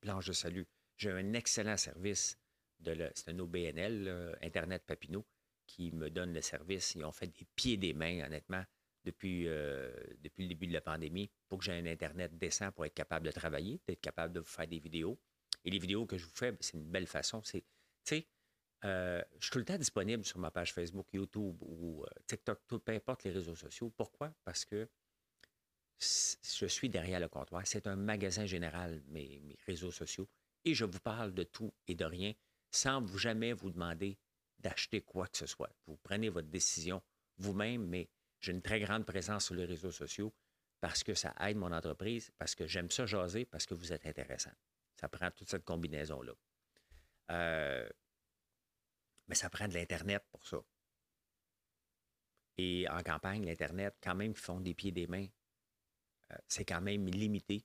planche 0.00 0.26
de 0.26 0.32
salut. 0.32 0.66
J'ai 0.96 1.10
un 1.10 1.32
excellent 1.32 1.76
service 1.76 2.38
c'est 2.84 3.28
un 3.30 3.38
OBNL, 3.38 4.36
Internet 4.42 4.84
Papineau, 4.86 5.26
qui 5.66 5.90
me 5.92 6.10
donne 6.10 6.32
le 6.32 6.40
service. 6.40 6.94
Ils 6.94 7.04
ont 7.04 7.12
fait 7.12 7.26
des 7.26 7.46
pieds 7.56 7.76
des 7.76 7.92
mains, 7.92 8.24
honnêtement, 8.24 8.64
depuis, 9.04 9.46
euh, 9.46 9.92
depuis 10.18 10.42
le 10.44 10.48
début 10.48 10.66
de 10.66 10.72
la 10.72 10.80
pandémie, 10.80 11.30
pour 11.48 11.58
que 11.58 11.64
j'ai 11.64 11.72
un 11.72 11.86
Internet 11.86 12.36
décent 12.36 12.70
pour 12.72 12.84
être 12.84 12.94
capable 12.94 13.26
de 13.26 13.30
travailler, 13.30 13.80
d'être 13.86 14.00
capable 14.00 14.34
de 14.34 14.40
vous 14.40 14.46
faire 14.46 14.66
des 14.66 14.78
vidéos. 14.78 15.18
Et 15.64 15.70
les 15.70 15.78
vidéos 15.78 16.06
que 16.06 16.18
je 16.18 16.24
vous 16.24 16.34
fais, 16.34 16.52
ben, 16.52 16.58
c'est 16.60 16.74
une 16.74 16.90
belle 16.90 17.06
façon. 17.06 17.42
Euh, 18.84 19.22
je 19.38 19.46
suis 19.46 19.50
tout 19.50 19.58
le 19.58 19.64
temps 19.64 19.78
disponible 19.78 20.24
sur 20.24 20.38
ma 20.38 20.50
page 20.50 20.72
Facebook, 20.72 21.08
YouTube 21.12 21.56
ou 21.62 22.04
euh, 22.04 22.06
TikTok, 22.26 22.60
tout, 22.68 22.78
peu 22.78 22.92
importe 22.92 23.24
les 23.24 23.30
réseaux 23.30 23.54
sociaux. 23.54 23.90
Pourquoi? 23.96 24.32
Parce 24.44 24.64
que 24.64 24.88
je 25.98 26.66
suis 26.66 26.90
derrière 26.90 27.18
le 27.18 27.28
comptoir. 27.28 27.66
C'est 27.66 27.86
un 27.86 27.96
magasin 27.96 28.44
général, 28.44 29.02
mes, 29.08 29.40
mes 29.40 29.56
réseaux 29.66 29.90
sociaux. 29.90 30.28
Et 30.64 30.74
je 30.74 30.84
vous 30.84 31.00
parle 31.00 31.32
de 31.32 31.42
tout 31.42 31.72
et 31.88 31.94
de 31.94 32.04
rien 32.04 32.34
sans 32.76 33.00
vous 33.00 33.18
jamais 33.18 33.52
vous 33.52 33.70
demander 33.70 34.18
d'acheter 34.58 35.00
quoi 35.00 35.26
que 35.26 35.36
ce 35.36 35.46
soit. 35.46 35.70
Vous 35.86 35.96
prenez 35.96 36.28
votre 36.28 36.48
décision 36.48 37.02
vous-même, 37.38 37.86
mais 37.86 38.08
j'ai 38.40 38.52
une 38.52 38.62
très 38.62 38.80
grande 38.80 39.04
présence 39.04 39.46
sur 39.46 39.54
les 39.54 39.64
réseaux 39.64 39.92
sociaux. 39.92 40.32
parce 40.78 41.02
que 41.02 41.14
ça 41.14 41.34
aide 41.40 41.56
mon 41.56 41.72
entreprise, 41.72 42.30
parce 42.36 42.54
que 42.54 42.66
j'aime 42.66 42.90
ça 42.90 43.06
jaser, 43.06 43.46
parce 43.46 43.64
que 43.64 43.72
vous 43.72 43.94
êtes 43.94 44.04
intéressant. 44.06 44.52
Ça 44.94 45.08
prend 45.08 45.30
toute 45.30 45.48
cette 45.48 45.64
combinaison-là. 45.64 46.32
Euh, 47.30 47.88
mais 49.26 49.34
ça 49.34 49.48
prend 49.48 49.66
de 49.66 49.74
l'Internet 49.74 50.22
pour 50.30 50.46
ça. 50.46 50.58
Et 52.58 52.86
en 52.90 53.02
campagne, 53.02 53.44
l'Internet, 53.44 53.96
quand 54.02 54.14
même, 54.14 54.32
ils 54.32 54.36
font 54.36 54.60
des 54.60 54.74
pieds 54.74 54.90
et 54.90 54.92
des 54.92 55.06
mains. 55.06 55.26
Euh, 56.30 56.36
c'est 56.46 56.66
quand 56.66 56.82
même 56.82 57.06
limité. 57.06 57.64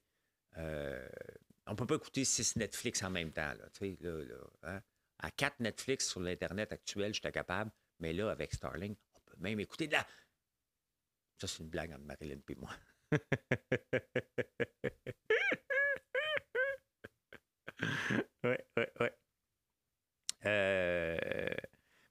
Euh, 0.57 1.07
on 1.67 1.71
ne 1.71 1.75
peut 1.75 1.85
pas 1.85 1.95
écouter 1.95 2.25
six 2.25 2.55
Netflix 2.55 3.03
en 3.03 3.09
même 3.09 3.31
temps. 3.31 3.53
Hein. 4.63 4.81
À 5.21 5.31
quatre 5.31 5.59
Netflix 5.59 6.09
sur 6.09 6.19
l'Internet 6.19 6.71
actuel, 6.71 7.13
j'étais 7.13 7.31
capable. 7.31 7.71
Mais 7.99 8.13
là, 8.13 8.31
avec 8.31 8.53
Starlink, 8.53 8.97
on 9.13 9.19
peut 9.21 9.37
même 9.37 9.59
écouter 9.59 9.87
de 9.87 9.93
la. 9.93 10.05
Ça, 11.37 11.47
c'est 11.47 11.59
une 11.59 11.69
blague 11.69 11.91
entre 11.91 12.03
Marilyn 12.03 12.39
et 12.47 12.55
moi. 12.55 12.71
oui, 18.43 18.55
oui, 18.77 18.83
oui. 18.99 19.07
Euh, 20.45 21.49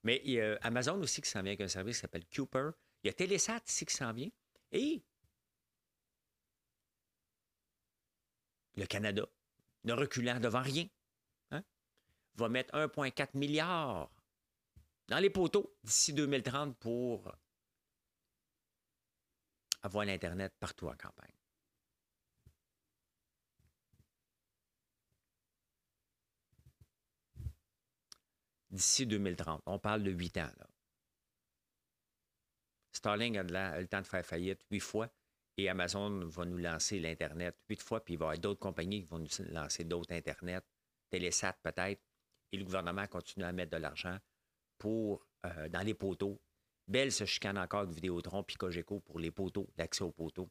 mais 0.04 0.20
il 0.24 0.32
y 0.32 0.40
a 0.40 0.56
Amazon 0.62 1.00
aussi 1.00 1.20
qui 1.20 1.28
s'en 1.28 1.42
vient 1.42 1.50
avec 1.50 1.60
un 1.60 1.68
service 1.68 1.96
qui 1.96 2.02
s'appelle 2.02 2.26
Cooper. 2.26 2.70
Il 3.02 3.08
y 3.08 3.10
a 3.10 3.12
Telesat 3.12 3.60
ici 3.66 3.86
qui 3.86 3.94
s'en 3.94 4.12
vient. 4.12 4.30
Et 4.72 5.02
le 8.76 8.86
Canada, 8.86 9.26
ne 9.84 9.92
reculant 9.92 10.38
devant 10.40 10.62
rien, 10.62 10.86
va 12.40 12.48
mettre 12.48 12.74
1,4 12.74 13.36
milliard 13.36 14.10
dans 15.08 15.18
les 15.18 15.30
poteaux 15.30 15.76
d'ici 15.82 16.12
2030 16.12 16.76
pour 16.78 17.32
avoir 19.82 20.04
l'Internet 20.04 20.54
partout 20.58 20.88
en 20.88 20.96
campagne. 20.96 21.34
D'ici 28.70 29.04
2030. 29.06 29.62
On 29.66 29.78
parle 29.80 30.04
de 30.04 30.12
huit 30.12 30.36
ans. 30.36 30.52
Là. 30.58 30.66
Starlink 32.92 33.36
a, 33.36 33.42
le 33.80 33.86
temps 33.88 34.00
de 34.00 34.06
faire 34.06 34.24
faillite 34.24 34.62
huit 34.70 34.80
fois 34.80 35.10
et 35.56 35.68
Amazon 35.68 36.26
va 36.26 36.44
nous 36.44 36.58
lancer 36.58 37.00
l'Internet 37.00 37.56
huit 37.68 37.82
fois, 37.82 38.04
puis 38.04 38.14
il 38.14 38.16
va 38.16 38.26
y 38.26 38.28
avoir 38.28 38.38
d'autres 38.38 38.60
compagnies 38.60 39.02
qui 39.02 39.08
vont 39.08 39.18
nous 39.18 39.28
lancer 39.52 39.84
d'autres 39.84 40.14
Internet, 40.14 40.64
Télésat 41.10 41.54
peut-être, 41.62 42.02
et 42.52 42.56
le 42.56 42.64
gouvernement 42.64 43.06
continue 43.06 43.44
à 43.44 43.52
mettre 43.52 43.72
de 43.72 43.76
l'argent 43.76 44.18
pour 44.78 45.26
euh, 45.46 45.68
dans 45.68 45.82
les 45.82 45.94
poteaux. 45.94 46.40
Belle 46.88 47.12
se 47.12 47.24
chicane 47.24 47.58
encore 47.58 47.80
avec 47.80 47.94
Vidéotron 47.94 48.42
puis 48.42 48.56
Cogeco 48.56 49.00
pour 49.00 49.18
les 49.18 49.30
poteaux, 49.30 49.68
l'accès 49.76 50.02
aux 50.02 50.10
poteaux, 50.10 50.50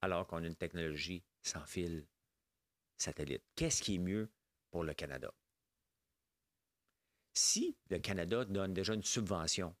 alors 0.00 0.26
qu'on 0.26 0.42
a 0.42 0.46
une 0.46 0.56
technologie 0.56 1.22
sans 1.42 1.64
fil 1.66 2.06
satellite. 2.96 3.42
Qu'est-ce 3.54 3.82
qui 3.82 3.96
est 3.96 3.98
mieux 3.98 4.30
pour 4.70 4.84
le 4.84 4.94
Canada? 4.94 5.32
Si 7.34 7.76
le 7.90 7.98
Canada 7.98 8.44
donne 8.44 8.72
déjà 8.72 8.94
une 8.94 9.02
subvention 9.02 9.74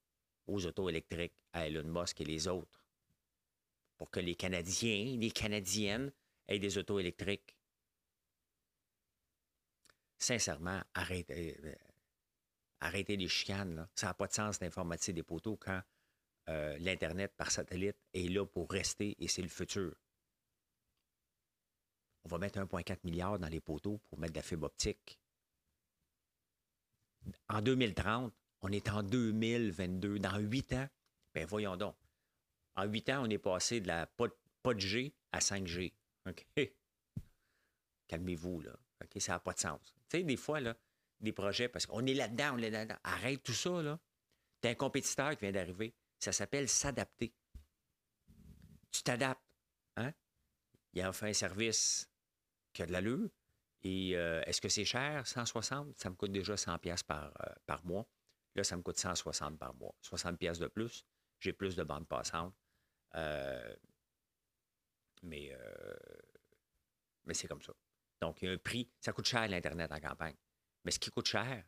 aux 0.46 0.66
autos 0.66 0.88
électriques 0.88 1.34
à 1.52 1.66
Elon 1.66 1.84
Musk 1.84 2.20
et 2.20 2.24
les 2.24 2.48
autres, 2.48 2.84
pour 3.96 4.10
que 4.10 4.20
les 4.20 4.34
Canadiens, 4.34 5.16
les 5.16 5.30
Canadiennes 5.30 6.12
aient 6.48 6.58
des 6.58 6.78
autos 6.78 6.98
électriques, 6.98 7.53
sincèrement, 10.18 10.82
arrêtez, 10.94 11.58
euh, 11.64 11.74
arrêtez 12.80 13.16
les 13.16 13.28
chicanes. 13.28 13.88
Ça 13.94 14.08
n'a 14.08 14.14
pas 14.14 14.26
de 14.26 14.32
sens 14.32 14.58
d'informatiser 14.58 15.12
des 15.12 15.22
poteaux 15.22 15.56
quand 15.56 15.82
euh, 16.48 16.76
l'Internet 16.78 17.32
par 17.36 17.50
satellite 17.50 17.96
est 18.12 18.28
là 18.28 18.46
pour 18.46 18.70
rester 18.70 19.16
et 19.18 19.28
c'est 19.28 19.42
le 19.42 19.48
futur. 19.48 19.94
On 22.24 22.28
va 22.28 22.38
mettre 22.38 22.58
1,4 22.58 22.98
milliard 23.04 23.38
dans 23.38 23.48
les 23.48 23.60
poteaux 23.60 23.98
pour 23.98 24.18
mettre 24.18 24.32
de 24.32 24.38
la 24.38 24.42
fibre 24.42 24.66
optique. 24.66 25.18
En 27.48 27.62
2030, 27.62 28.32
on 28.60 28.72
est 28.72 28.88
en 28.88 29.02
2022. 29.02 30.18
Dans 30.18 30.38
huit 30.38 30.72
ans, 30.72 30.88
ben 31.34 31.46
voyons 31.46 31.76
donc. 31.76 31.96
En 32.76 32.84
huit 32.84 33.08
ans, 33.10 33.24
on 33.24 33.30
est 33.30 33.38
passé 33.38 33.80
de 33.80 33.88
la 33.88 34.06
pas, 34.06 34.28
de 34.74 34.80
G 34.80 35.14
à 35.32 35.38
5G. 35.38 35.92
OK? 36.26 36.46
Calmez-vous, 38.08 38.60
là. 38.60 38.72
OK? 39.02 39.20
Ça 39.20 39.32
n'a 39.32 39.40
pas 39.40 39.52
de 39.52 39.58
sens. 39.58 39.94
Des 40.22 40.36
fois, 40.36 40.60
là, 40.60 40.76
des 41.20 41.32
projets, 41.32 41.68
parce 41.68 41.86
qu'on 41.86 42.04
est 42.06 42.14
là-dedans, 42.14 42.52
on 42.54 42.58
est 42.58 42.70
là-dedans. 42.70 42.98
Arrête 43.02 43.42
tout 43.42 43.52
ça, 43.52 43.82
là. 43.82 43.98
T'as 44.60 44.70
un 44.70 44.74
compétiteur 44.74 45.30
qui 45.32 45.40
vient 45.40 45.52
d'arriver. 45.52 45.94
Ça 46.18 46.32
s'appelle 46.32 46.68
s'adapter. 46.68 47.34
Tu 48.90 49.02
t'adaptes. 49.02 49.42
Hein? 49.96 50.12
Il 50.92 51.02
a 51.02 51.12
fait 51.12 51.30
un 51.30 51.32
service 51.32 52.08
qui 52.72 52.82
a 52.82 52.86
de 52.86 52.92
l'allure. 52.92 53.28
Et 53.82 54.16
euh, 54.16 54.42
est-ce 54.46 54.60
que 54.60 54.68
c'est 54.68 54.84
cher, 54.84 55.26
160? 55.26 55.98
Ça 55.98 56.08
me 56.08 56.14
coûte 56.14 56.32
déjà 56.32 56.56
100 56.56 56.78
pièces 56.78 57.02
par, 57.02 57.26
euh, 57.26 57.52
par 57.66 57.84
mois. 57.84 58.06
Là, 58.54 58.64
ça 58.64 58.76
me 58.76 58.82
coûte 58.82 58.98
160 58.98 59.58
par 59.58 59.74
mois. 59.74 59.94
60 60.00 60.38
pièces 60.38 60.58
de 60.58 60.68
plus. 60.68 61.04
J'ai 61.40 61.52
plus 61.52 61.76
de 61.76 61.82
bandes 61.82 62.08
passantes. 62.08 62.54
Euh, 63.16 63.76
mais 65.22 65.56
mais 67.24 67.34
c'est 67.34 67.48
comme 67.48 67.62
ça. 67.62 67.72
Donc, 68.24 68.40
il 68.40 68.46
y 68.46 68.50
a 68.50 68.54
un 68.54 68.58
prix. 68.58 68.88
Ça 69.00 69.12
coûte 69.12 69.26
cher 69.26 69.46
l'Internet 69.48 69.92
en 69.92 70.00
campagne. 70.00 70.36
Mais 70.84 70.90
ce 70.90 70.98
qui 70.98 71.10
coûte 71.10 71.26
cher, 71.26 71.62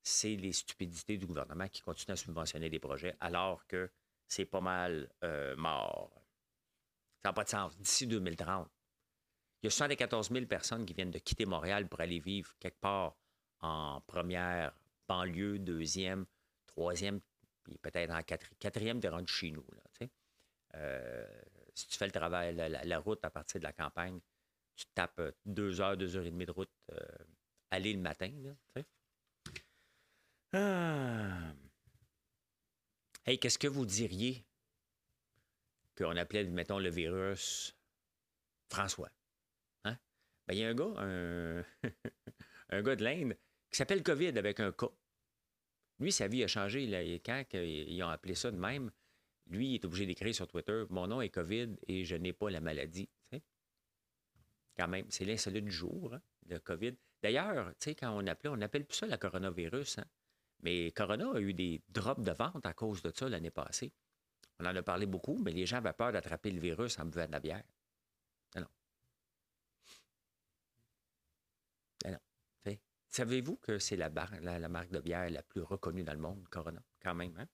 c'est 0.00 0.36
les 0.36 0.52
stupidités 0.52 1.18
du 1.18 1.26
gouvernement 1.26 1.68
qui 1.68 1.82
continue 1.82 2.12
à 2.12 2.16
subventionner 2.16 2.70
des 2.70 2.78
projets 2.78 3.16
alors 3.18 3.66
que 3.66 3.90
c'est 4.28 4.44
pas 4.44 4.60
mal 4.60 5.10
euh, 5.24 5.56
mort. 5.56 6.12
Ça 7.20 7.30
n'a 7.30 7.32
pas 7.32 7.42
de 7.42 7.48
sens. 7.48 7.76
D'ici 7.78 8.06
2030, 8.06 8.70
il 9.60 9.66
y 9.66 9.68
a 9.68 9.70
74 9.70 10.30
000 10.30 10.46
personnes 10.46 10.86
qui 10.86 10.94
viennent 10.94 11.10
de 11.10 11.18
quitter 11.18 11.46
Montréal 11.46 11.88
pour 11.88 12.00
aller 12.00 12.20
vivre 12.20 12.54
quelque 12.60 12.78
part 12.78 13.16
en 13.58 14.00
première 14.02 14.72
banlieue, 15.08 15.58
deuxième, 15.58 16.26
troisième, 16.66 17.20
puis 17.64 17.76
peut-être 17.78 18.12
en 18.12 18.22
quatrième, 18.22 19.00
de 19.00 19.08
rendu 19.08 19.32
chez 19.32 19.50
nous. 19.50 19.66
Euh, 20.76 21.26
si 21.74 21.88
tu 21.88 21.98
fais 21.98 22.06
le 22.06 22.12
travail, 22.12 22.54
la, 22.54 22.98
route 23.00 23.24
à 23.24 23.30
partir 23.30 23.58
de 23.58 23.64
la 23.64 23.72
campagne, 23.72 24.20
tu 24.78 24.86
tapes 24.94 25.20
deux 25.44 25.80
heures, 25.80 25.96
deux 25.96 26.16
heures 26.16 26.24
et 26.24 26.30
demie 26.30 26.46
de 26.46 26.52
route 26.52 26.70
euh, 26.92 26.98
aller 27.70 27.92
le 27.92 27.98
matin. 27.98 28.30
Là, 28.42 28.82
ah. 30.52 31.52
Hey, 33.26 33.38
qu'est-ce 33.38 33.58
que 33.58 33.66
vous 33.66 33.84
diriez 33.84 34.46
qu'on 35.96 36.16
appelait, 36.16 36.44
mettons, 36.44 36.78
le 36.78 36.90
virus 36.90 37.76
François? 38.70 39.10
Hein? 39.84 39.98
Ben, 40.46 40.54
il 40.54 40.60
y 40.60 40.64
a 40.64 40.68
un 40.68 40.74
gars, 40.74 40.94
un, 40.96 41.64
un 42.70 42.82
gars 42.82 42.96
de 42.96 43.04
l'Inde, 43.04 43.36
qui 43.70 43.76
s'appelle 43.76 44.02
COVID 44.02 44.38
avec 44.38 44.60
un 44.60 44.72
K. 44.72 44.84
Lui, 45.98 46.12
sa 46.12 46.28
vie 46.28 46.44
a 46.44 46.46
changé. 46.46 46.86
Là, 46.86 47.02
quand 47.18 47.44
ils 47.52 48.02
ont 48.04 48.08
appelé 48.08 48.36
ça 48.36 48.52
de 48.52 48.56
même, 48.56 48.92
lui, 49.48 49.70
il 49.70 49.74
est 49.74 49.84
obligé 49.84 50.06
d'écrire 50.06 50.34
sur 50.34 50.46
Twitter 50.46 50.84
Mon 50.88 51.08
nom 51.08 51.20
est 51.20 51.30
COVID 51.30 51.76
et 51.88 52.04
je 52.04 52.14
n'ai 52.14 52.32
pas 52.32 52.48
la 52.48 52.60
maladie. 52.60 53.08
Quand 54.78 54.88
même, 54.88 55.06
c'est 55.10 55.24
l'insolite 55.24 55.64
du 55.64 55.72
jour, 55.72 56.14
hein, 56.14 56.20
le 56.46 56.58
COVID. 56.60 56.94
D'ailleurs, 57.22 57.70
tu 57.80 57.90
sais, 57.90 57.94
quand 57.96 58.10
on 58.16 58.24
appelait, 58.28 58.50
on 58.50 58.56
n'appelle 58.56 58.84
plus 58.84 58.96
ça 58.96 59.06
la 59.06 59.18
coronavirus. 59.18 59.98
Hein? 59.98 60.04
Mais 60.60 60.92
Corona 60.92 61.32
a 61.34 61.40
eu 61.40 61.52
des 61.52 61.82
drops 61.88 62.22
de 62.22 62.30
vente 62.32 62.64
à 62.64 62.72
cause 62.72 63.02
de 63.02 63.12
ça 63.14 63.28
l'année 63.28 63.50
passée. 63.50 63.92
On 64.60 64.66
en 64.66 64.74
a 64.74 64.82
parlé 64.82 65.06
beaucoup, 65.06 65.36
mais 65.38 65.52
les 65.52 65.66
gens 65.66 65.78
avaient 65.78 65.92
peur 65.92 66.12
d'attraper 66.12 66.50
le 66.50 66.60
virus 66.60 66.98
en 66.98 67.06
buvant 67.06 67.26
de 67.26 67.32
la 67.32 67.40
bière. 67.40 67.64
Non, 68.54 68.62
non. 68.62 68.68
Savez-vous 73.08 73.56
que 73.56 73.78
c'est 73.78 73.96
la, 73.96 74.10
la, 74.10 74.68
marque 74.68 74.90
de 74.90 75.00
bière 75.00 75.30
la 75.30 75.42
plus 75.42 75.62
reconnue 75.62 76.04
dans 76.04 76.12
le 76.12 76.18
monde, 76.18 76.46
Corona, 76.50 76.82
quand 77.02 77.14
même, 77.14 77.36
hein? 77.38 77.48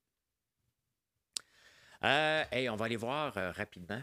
Euh, 2.02 2.68
on 2.68 2.76
va 2.76 2.84
aller 2.84 2.96
voir 2.96 3.38
euh, 3.38 3.50
rapidement 3.50 4.02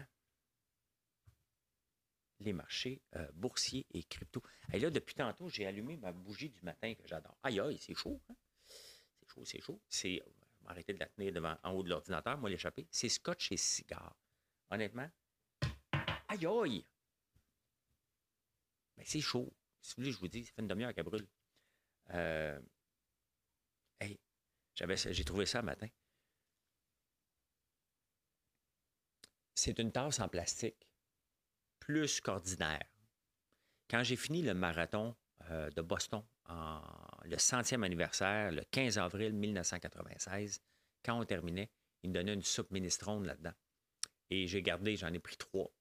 les 2.42 2.52
marchés 2.52 3.02
euh, 3.16 3.26
boursiers 3.34 3.86
et 3.92 4.02
crypto. 4.04 4.42
Et 4.72 4.78
là, 4.78 4.90
depuis 4.90 5.14
tantôt, 5.14 5.48
j'ai 5.48 5.66
allumé 5.66 5.96
ma 5.96 6.12
bougie 6.12 6.50
du 6.50 6.60
matin 6.62 6.94
que 6.94 7.06
j'adore. 7.06 7.36
Aïe, 7.42 7.60
aïe, 7.60 7.78
c'est 7.78 7.94
chaud. 7.94 8.20
Hein? 8.28 8.34
C'est 9.20 9.28
chaud, 9.28 9.44
c'est 9.44 9.60
chaud. 9.60 9.80
C'est, 9.88 10.22
arrêter 10.66 10.92
de 10.92 10.98
la 10.98 11.06
tenir 11.06 11.32
devant, 11.32 11.56
en 11.62 11.72
haut 11.72 11.82
de 11.82 11.88
l'ordinateur, 11.88 12.38
moi 12.38 12.50
l'échapper. 12.50 12.86
C'est 12.90 13.08
scotch 13.08 13.52
et 13.52 13.56
cigare. 13.56 14.16
Honnêtement, 14.70 15.10
aïe, 16.28 16.46
aïe. 16.46 16.86
Mais 18.96 19.04
c'est 19.04 19.20
chaud. 19.20 19.52
Si 19.80 19.94
vous 19.94 20.02
voulez, 20.02 20.12
je 20.12 20.18
vous 20.18 20.28
dis, 20.28 20.44
ça 20.44 20.52
fait 20.52 20.62
une 20.62 20.68
demi-heure 20.68 20.94
qu'elle 20.94 21.04
brûle. 21.04 21.26
Euh, 22.10 22.60
hey, 24.00 24.18
j'avais, 24.74 24.96
j'ai 24.96 25.24
trouvé 25.24 25.46
ça 25.46 25.62
matin. 25.62 25.88
C'est 29.54 29.78
une 29.78 29.92
tasse 29.92 30.20
en 30.20 30.28
plastique 30.28 30.88
plus 31.86 32.20
qu'ordinaire. 32.20 32.84
Quand 33.90 34.04
j'ai 34.04 34.14
fini 34.14 34.40
le 34.40 34.54
marathon 34.54 35.16
euh, 35.50 35.68
de 35.70 35.82
Boston, 35.82 36.22
en, 36.48 36.80
le 37.24 37.36
centième 37.38 37.82
anniversaire, 37.82 38.52
le 38.52 38.62
15 38.70 38.98
avril 38.98 39.32
1996, 39.32 40.60
quand 41.04 41.18
on 41.18 41.24
terminait, 41.24 41.70
il 42.04 42.10
me 42.10 42.14
donnait 42.14 42.34
une 42.34 42.42
soupe 42.42 42.70
minestrone 42.70 43.26
là-dedans. 43.26 43.54
Et 44.30 44.46
j'ai 44.46 44.62
gardé, 44.62 44.96
j'en 44.96 45.12
ai 45.12 45.18
pris 45.18 45.36
trois. 45.36 45.72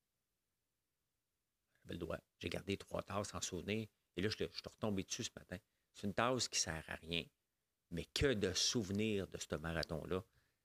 J'avais 1.83 1.93
le 1.93 1.99
droit. 1.99 2.17
J'ai 2.39 2.49
gardé 2.49 2.77
trois 2.77 3.03
tasses 3.03 3.35
en 3.35 3.41
souvenir. 3.41 3.87
Et 4.17 4.21
là, 4.21 4.29
je, 4.29 4.37
je 4.37 4.45
suis 4.45 4.61
retombé 4.65 5.03
dessus 5.03 5.25
ce 5.25 5.31
matin. 5.37 5.57
C'est 5.93 6.07
une 6.07 6.15
tasse 6.15 6.47
qui 6.47 6.57
ne 6.57 6.61
sert 6.61 6.83
à 6.87 6.95
rien, 6.95 7.23
mais 7.91 8.05
que 8.05 8.33
de 8.33 8.53
souvenirs 8.53 9.27
de 9.27 9.37
ce 9.37 9.55
marathon-là. 9.55 10.23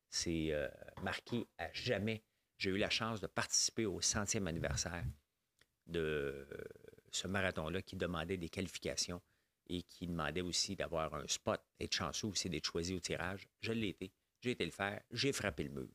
C'est 0.09 0.53
euh, 0.53 0.69
marqué 1.03 1.47
à 1.59 1.71
jamais. 1.75 2.25
J'ai 2.57 2.71
eu 2.71 2.79
la 2.79 2.89
chance 2.89 3.21
de 3.21 3.27
participer 3.27 3.85
au 3.85 4.01
centième 4.01 4.47
anniversaire 4.47 5.05
de 5.87 6.47
ce 7.11 7.27
marathon-là 7.27 7.83
qui 7.83 7.97
demandait 7.97 8.37
des 8.37 8.49
qualifications 8.49 9.23
et 9.69 9.83
qui 9.83 10.07
demandait 10.07 10.43
aussi 10.43 10.77
d'avoir 10.77 11.15
un 11.15 11.27
spot, 11.27 11.61
être 11.81 11.93
chanceux 11.93 12.29
aussi 12.29 12.49
d'être 12.49 12.67
choisi 12.67 12.95
au 12.95 13.01
tirage. 13.01 13.49
Je 13.61 13.73
l'ai 13.73 13.89
été. 13.89 14.13
J'ai 14.41 14.53
été 14.53 14.65
le 14.65 14.71
faire. 14.71 15.03
J'ai 15.11 15.33
frappé 15.33 15.65
le 15.65 15.71
mur. 15.71 15.89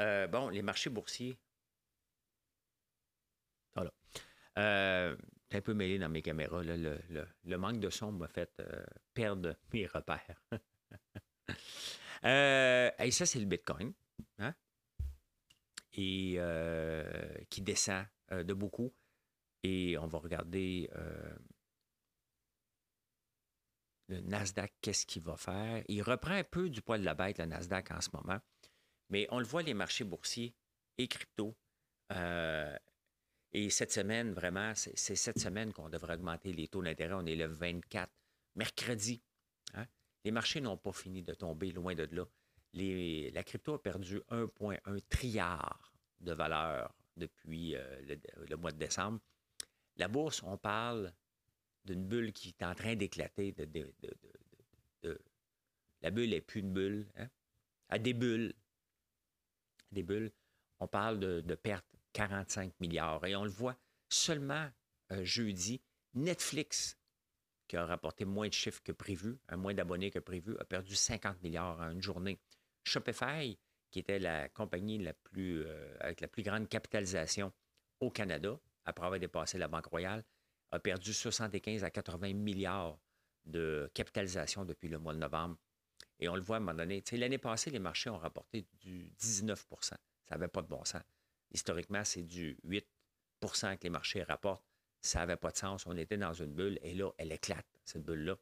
Euh, 0.00 0.26
bon, 0.26 0.48
les 0.48 0.62
marchés 0.62 0.90
boursiers. 0.90 1.38
Voilà. 3.74 3.92
Euh, 4.58 5.16
un 5.50 5.60
peu 5.60 5.74
mêlé 5.74 5.98
dans 5.98 6.08
mes 6.08 6.22
caméras. 6.22 6.62
Le, 6.64 7.56
manque 7.56 7.80
de 7.80 7.90
son 7.90 8.12
m'a 8.12 8.28
fait 8.28 8.50
euh, 8.60 8.84
perdre 9.14 9.56
mes 9.72 9.86
repères. 9.86 10.42
et 12.24 13.10
ça, 13.10 13.26
c'est 13.26 13.38
le 13.38 13.46
Bitcoin. 13.46 13.92
Hein? 14.38 14.54
Et 15.92 16.38
qui 17.48 17.62
descend 17.62 18.04
de 18.30 18.54
beaucoup. 18.54 18.92
Et 19.62 19.98
on 19.98 20.06
va 20.06 20.18
regarder 20.18 20.88
le 24.08 24.20
Nasdaq, 24.20 24.72
qu'est-ce 24.80 25.06
qu'il 25.06 25.22
va 25.22 25.36
faire. 25.36 25.82
Il 25.88 26.02
reprend 26.02 26.34
un 26.34 26.44
peu 26.44 26.70
du 26.70 26.82
poids 26.82 26.98
de 26.98 27.04
la 27.04 27.14
bête, 27.14 27.38
le 27.38 27.46
Nasdaq, 27.46 27.90
en 27.90 28.00
ce 28.00 28.10
moment. 28.12 28.38
Mais 29.10 29.26
on 29.30 29.38
le 29.38 29.44
voit, 29.44 29.62
les 29.62 29.74
marchés 29.74 30.04
boursiers 30.04 30.54
et 30.98 31.08
crypto. 31.08 31.56
Euh, 32.12 32.76
et 33.52 33.70
cette 33.70 33.92
semaine, 33.92 34.32
vraiment, 34.32 34.72
c'est 34.74 35.16
cette 35.16 35.38
semaine 35.38 35.72
qu'on 35.72 35.88
devrait 35.88 36.14
augmenter 36.14 36.52
les 36.52 36.68
taux 36.68 36.82
d'intérêt. 36.82 37.14
On 37.14 37.26
est 37.26 37.36
le 37.36 37.46
24, 37.46 38.10
mercredi. 38.54 39.22
Hein. 39.74 39.86
Les 40.24 40.30
marchés 40.30 40.60
n'ont 40.60 40.76
pas 40.76 40.92
fini 40.92 41.22
de 41.22 41.34
tomber, 41.34 41.72
loin 41.72 41.94
de 41.94 42.08
là. 42.12 42.24
la 42.74 43.44
crypto 43.44 43.74
a 43.74 43.82
perdu 43.82 44.20
1,1 44.30 45.00
trilliard 45.08 45.92
de 46.20 46.32
valeur 46.32 46.94
depuis 47.16 47.74
euh, 47.76 48.16
le, 48.48 48.56
mois 48.56 48.72
de 48.72 48.78
décembre. 48.78 49.20
La 49.96 50.08
bourse, 50.08 50.42
on 50.42 50.56
parle 50.58 51.12
d'une 51.84 52.04
bulle 52.04 52.32
qui 52.32 52.48
est 52.48 52.64
en 52.64 52.74
train 52.74 52.96
d'éclater. 52.96 53.54
La 56.02 56.10
bulle 56.10 56.30
n'est 56.30 56.40
plus 56.40 56.60
une 56.60 56.72
bulle. 56.72 57.06
Hein? 57.16 57.28
À 57.88 57.98
des 57.98 58.12
bulles. 58.12 58.54
Des 59.92 60.02
bulles. 60.02 60.32
On 60.80 60.88
parle 60.88 61.18
de, 61.18 61.54
pertes 61.54 61.86
45 62.12 62.78
milliards. 62.80 63.24
Et 63.24 63.36
on 63.36 63.44
le 63.44 63.50
voit 63.50 63.76
seulement 64.08 64.68
euh, 65.12 65.24
jeudi. 65.24 65.80
Netflix, 66.14 66.96
qui 67.68 67.76
a 67.76 67.84
rapporté 67.84 68.24
moins 68.24 68.48
de 68.48 68.52
chiffres 68.52 68.82
que 68.82 68.92
prévu, 68.92 69.38
moins 69.54 69.74
d'abonnés 69.74 70.10
que 70.10 70.18
prévu, 70.18 70.56
a 70.58 70.64
perdu 70.64 70.94
50 70.94 71.42
milliards 71.42 71.78
en 71.80 71.90
une 71.90 72.02
journée. 72.02 72.38
Shopify, 72.84 73.58
qui 73.96 74.00
était 74.00 74.18
la 74.18 74.50
compagnie 74.50 74.98
la 74.98 75.14
plus, 75.14 75.64
euh, 75.64 75.96
avec 76.00 76.20
la 76.20 76.28
plus 76.28 76.42
grande 76.42 76.68
capitalisation 76.68 77.50
au 78.00 78.10
Canada, 78.10 78.60
après 78.84 79.06
avoir 79.06 79.18
dépassé 79.18 79.56
la 79.56 79.68
Banque 79.68 79.86
Royale, 79.86 80.22
a 80.70 80.78
perdu 80.78 81.14
75 81.14 81.82
à 81.82 81.90
80 81.90 82.34
milliards 82.34 82.98
de 83.46 83.90
capitalisation 83.94 84.66
depuis 84.66 84.90
le 84.90 84.98
mois 84.98 85.14
de 85.14 85.18
novembre. 85.18 85.56
Et 86.20 86.28
on 86.28 86.36
le 86.36 86.42
voit 86.42 86.56
à 86.56 86.58
un 86.58 86.60
moment 86.60 86.76
donné. 86.76 87.02
L'année 87.12 87.38
passée, 87.38 87.70
les 87.70 87.78
marchés 87.78 88.10
ont 88.10 88.18
rapporté 88.18 88.66
du 88.74 89.10
19% 89.18 89.56
Ça 89.80 89.96
n'avait 90.30 90.48
pas 90.48 90.60
de 90.60 90.68
bon 90.68 90.84
sens. 90.84 91.00
Historiquement, 91.50 92.04
c'est 92.04 92.24
du 92.24 92.58
8% 92.66 93.78
que 93.78 93.84
les 93.84 93.88
marchés 93.88 94.24
rapportent. 94.24 94.66
Ça 95.00 95.20
n'avait 95.20 95.36
pas 95.36 95.52
de 95.52 95.56
sens. 95.56 95.86
On 95.86 95.96
était 95.96 96.18
dans 96.18 96.34
une 96.34 96.52
bulle 96.52 96.78
et 96.82 96.92
là, 96.92 97.10
elle 97.16 97.32
éclate, 97.32 97.66
cette 97.86 98.04
bulle-là. 98.04 98.36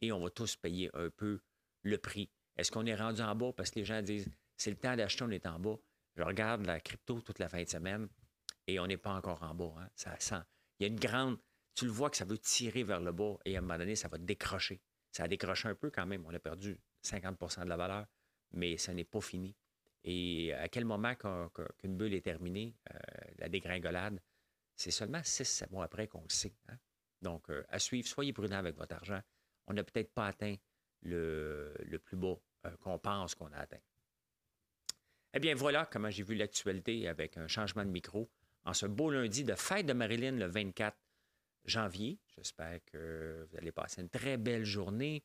Et 0.00 0.10
on 0.10 0.18
va 0.18 0.30
tous 0.30 0.56
payer 0.56 0.90
un 0.94 1.10
peu 1.10 1.38
le 1.82 1.96
prix. 1.96 2.28
Est-ce 2.56 2.72
qu'on 2.72 2.86
est 2.86 2.96
rendu 2.96 3.22
en 3.22 3.36
bas 3.36 3.52
parce 3.52 3.70
que 3.70 3.78
les 3.78 3.84
gens 3.84 4.02
disent 4.02 4.28
c'est 4.56 4.70
le 4.70 4.76
temps 4.76 4.96
d'acheter, 4.96 5.24
on 5.24 5.30
est 5.30 5.46
en 5.46 5.58
bas? 5.58 5.76
Je 6.16 6.22
regarde 6.22 6.64
la 6.66 6.80
crypto 6.80 7.20
toute 7.20 7.38
la 7.38 7.48
fin 7.48 7.62
de 7.62 7.68
semaine 7.68 8.08
et 8.66 8.80
on 8.80 8.86
n'est 8.86 8.96
pas 8.96 9.12
encore 9.12 9.42
en 9.42 9.54
bas. 9.54 9.74
Hein. 9.78 9.88
Ça 9.94 10.18
sent. 10.18 10.42
Il 10.78 10.86
y 10.86 10.86
a 10.86 10.92
une 10.92 10.98
grande 10.98 11.38
tu 11.76 11.84
le 11.84 11.90
vois 11.90 12.08
que 12.10 12.16
ça 12.16 12.24
veut 12.24 12.38
tirer 12.38 12.82
vers 12.82 13.00
le 13.00 13.12
bas 13.12 13.36
et 13.44 13.54
à 13.54 13.58
un 13.58 13.60
moment 13.60 13.78
donné, 13.78 13.94
ça 13.96 14.08
va 14.08 14.16
décrocher. 14.16 14.80
Ça 15.12 15.24
a 15.24 15.28
décroché 15.28 15.68
un 15.68 15.74
peu 15.74 15.90
quand 15.90 16.06
même. 16.06 16.24
On 16.26 16.34
a 16.34 16.38
perdu 16.38 16.80
50% 17.04 17.64
de 17.64 17.68
la 17.68 17.76
valeur, 17.76 18.06
mais 18.52 18.78
ça 18.78 18.94
n'est 18.94 19.04
pas 19.04 19.20
fini. 19.20 19.54
Et 20.02 20.54
à 20.54 20.68
quel 20.68 20.86
moment 20.86 21.14
qu'une 21.14 21.96
bulle 21.96 22.14
est 22.14 22.24
terminée, 22.24 22.74
euh, 22.90 22.98
la 23.38 23.48
dégringolade, 23.48 24.20
c'est 24.74 24.90
seulement 24.90 25.18
6-7 25.18 25.70
mois 25.70 25.84
après 25.84 26.08
qu'on 26.08 26.22
le 26.22 26.30
sait. 26.30 26.54
Hein. 26.68 26.76
Donc, 27.20 27.50
euh, 27.50 27.62
à 27.68 27.78
suivre, 27.78 28.08
soyez 28.08 28.32
prudent 28.32 28.56
avec 28.56 28.76
votre 28.76 28.94
argent. 28.94 29.20
On 29.66 29.74
n'a 29.74 29.84
peut-être 29.84 30.14
pas 30.14 30.28
atteint 30.28 30.54
le, 31.02 31.74
plus 32.04 32.16
bas 32.16 32.36
euh, 32.64 32.76
qu'on 32.78 32.98
pense 32.98 33.34
qu'on 33.34 33.52
a 33.52 33.58
atteint. 33.58 33.80
Eh 35.36 35.38
bien, 35.38 35.54
voilà 35.54 35.84
comment 35.84 36.08
j'ai 36.08 36.22
vu 36.22 36.34
l'actualité 36.34 37.06
avec 37.08 37.36
un 37.36 37.46
changement 37.46 37.84
de 37.84 37.90
micro 37.90 38.30
en 38.64 38.72
ce 38.72 38.86
beau 38.86 39.10
lundi 39.10 39.44
de 39.44 39.54
fête 39.54 39.84
de 39.84 39.92
Marilyn 39.92 40.32
le 40.32 40.46
24 40.46 40.96
janvier. 41.66 42.18
J'espère 42.34 42.82
que 42.86 43.46
vous 43.46 43.56
allez 43.58 43.70
passer 43.70 44.00
une 44.00 44.08
très 44.08 44.38
belle 44.38 44.64
journée. 44.64 45.22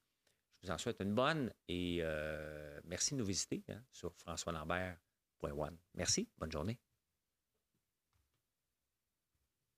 Je 0.60 0.68
vous 0.68 0.74
en 0.74 0.78
souhaite 0.78 1.00
une 1.00 1.16
bonne 1.16 1.54
et 1.70 2.00
euh, 2.02 2.78
merci 2.84 3.14
de 3.14 3.20
nous 3.20 3.26
visiter 3.26 3.64
hein, 3.70 3.82
sur 3.94 4.14
françoislambert.one. 4.16 5.78
Merci, 5.96 6.28
bonne 6.38 6.52
journée. 6.52 6.78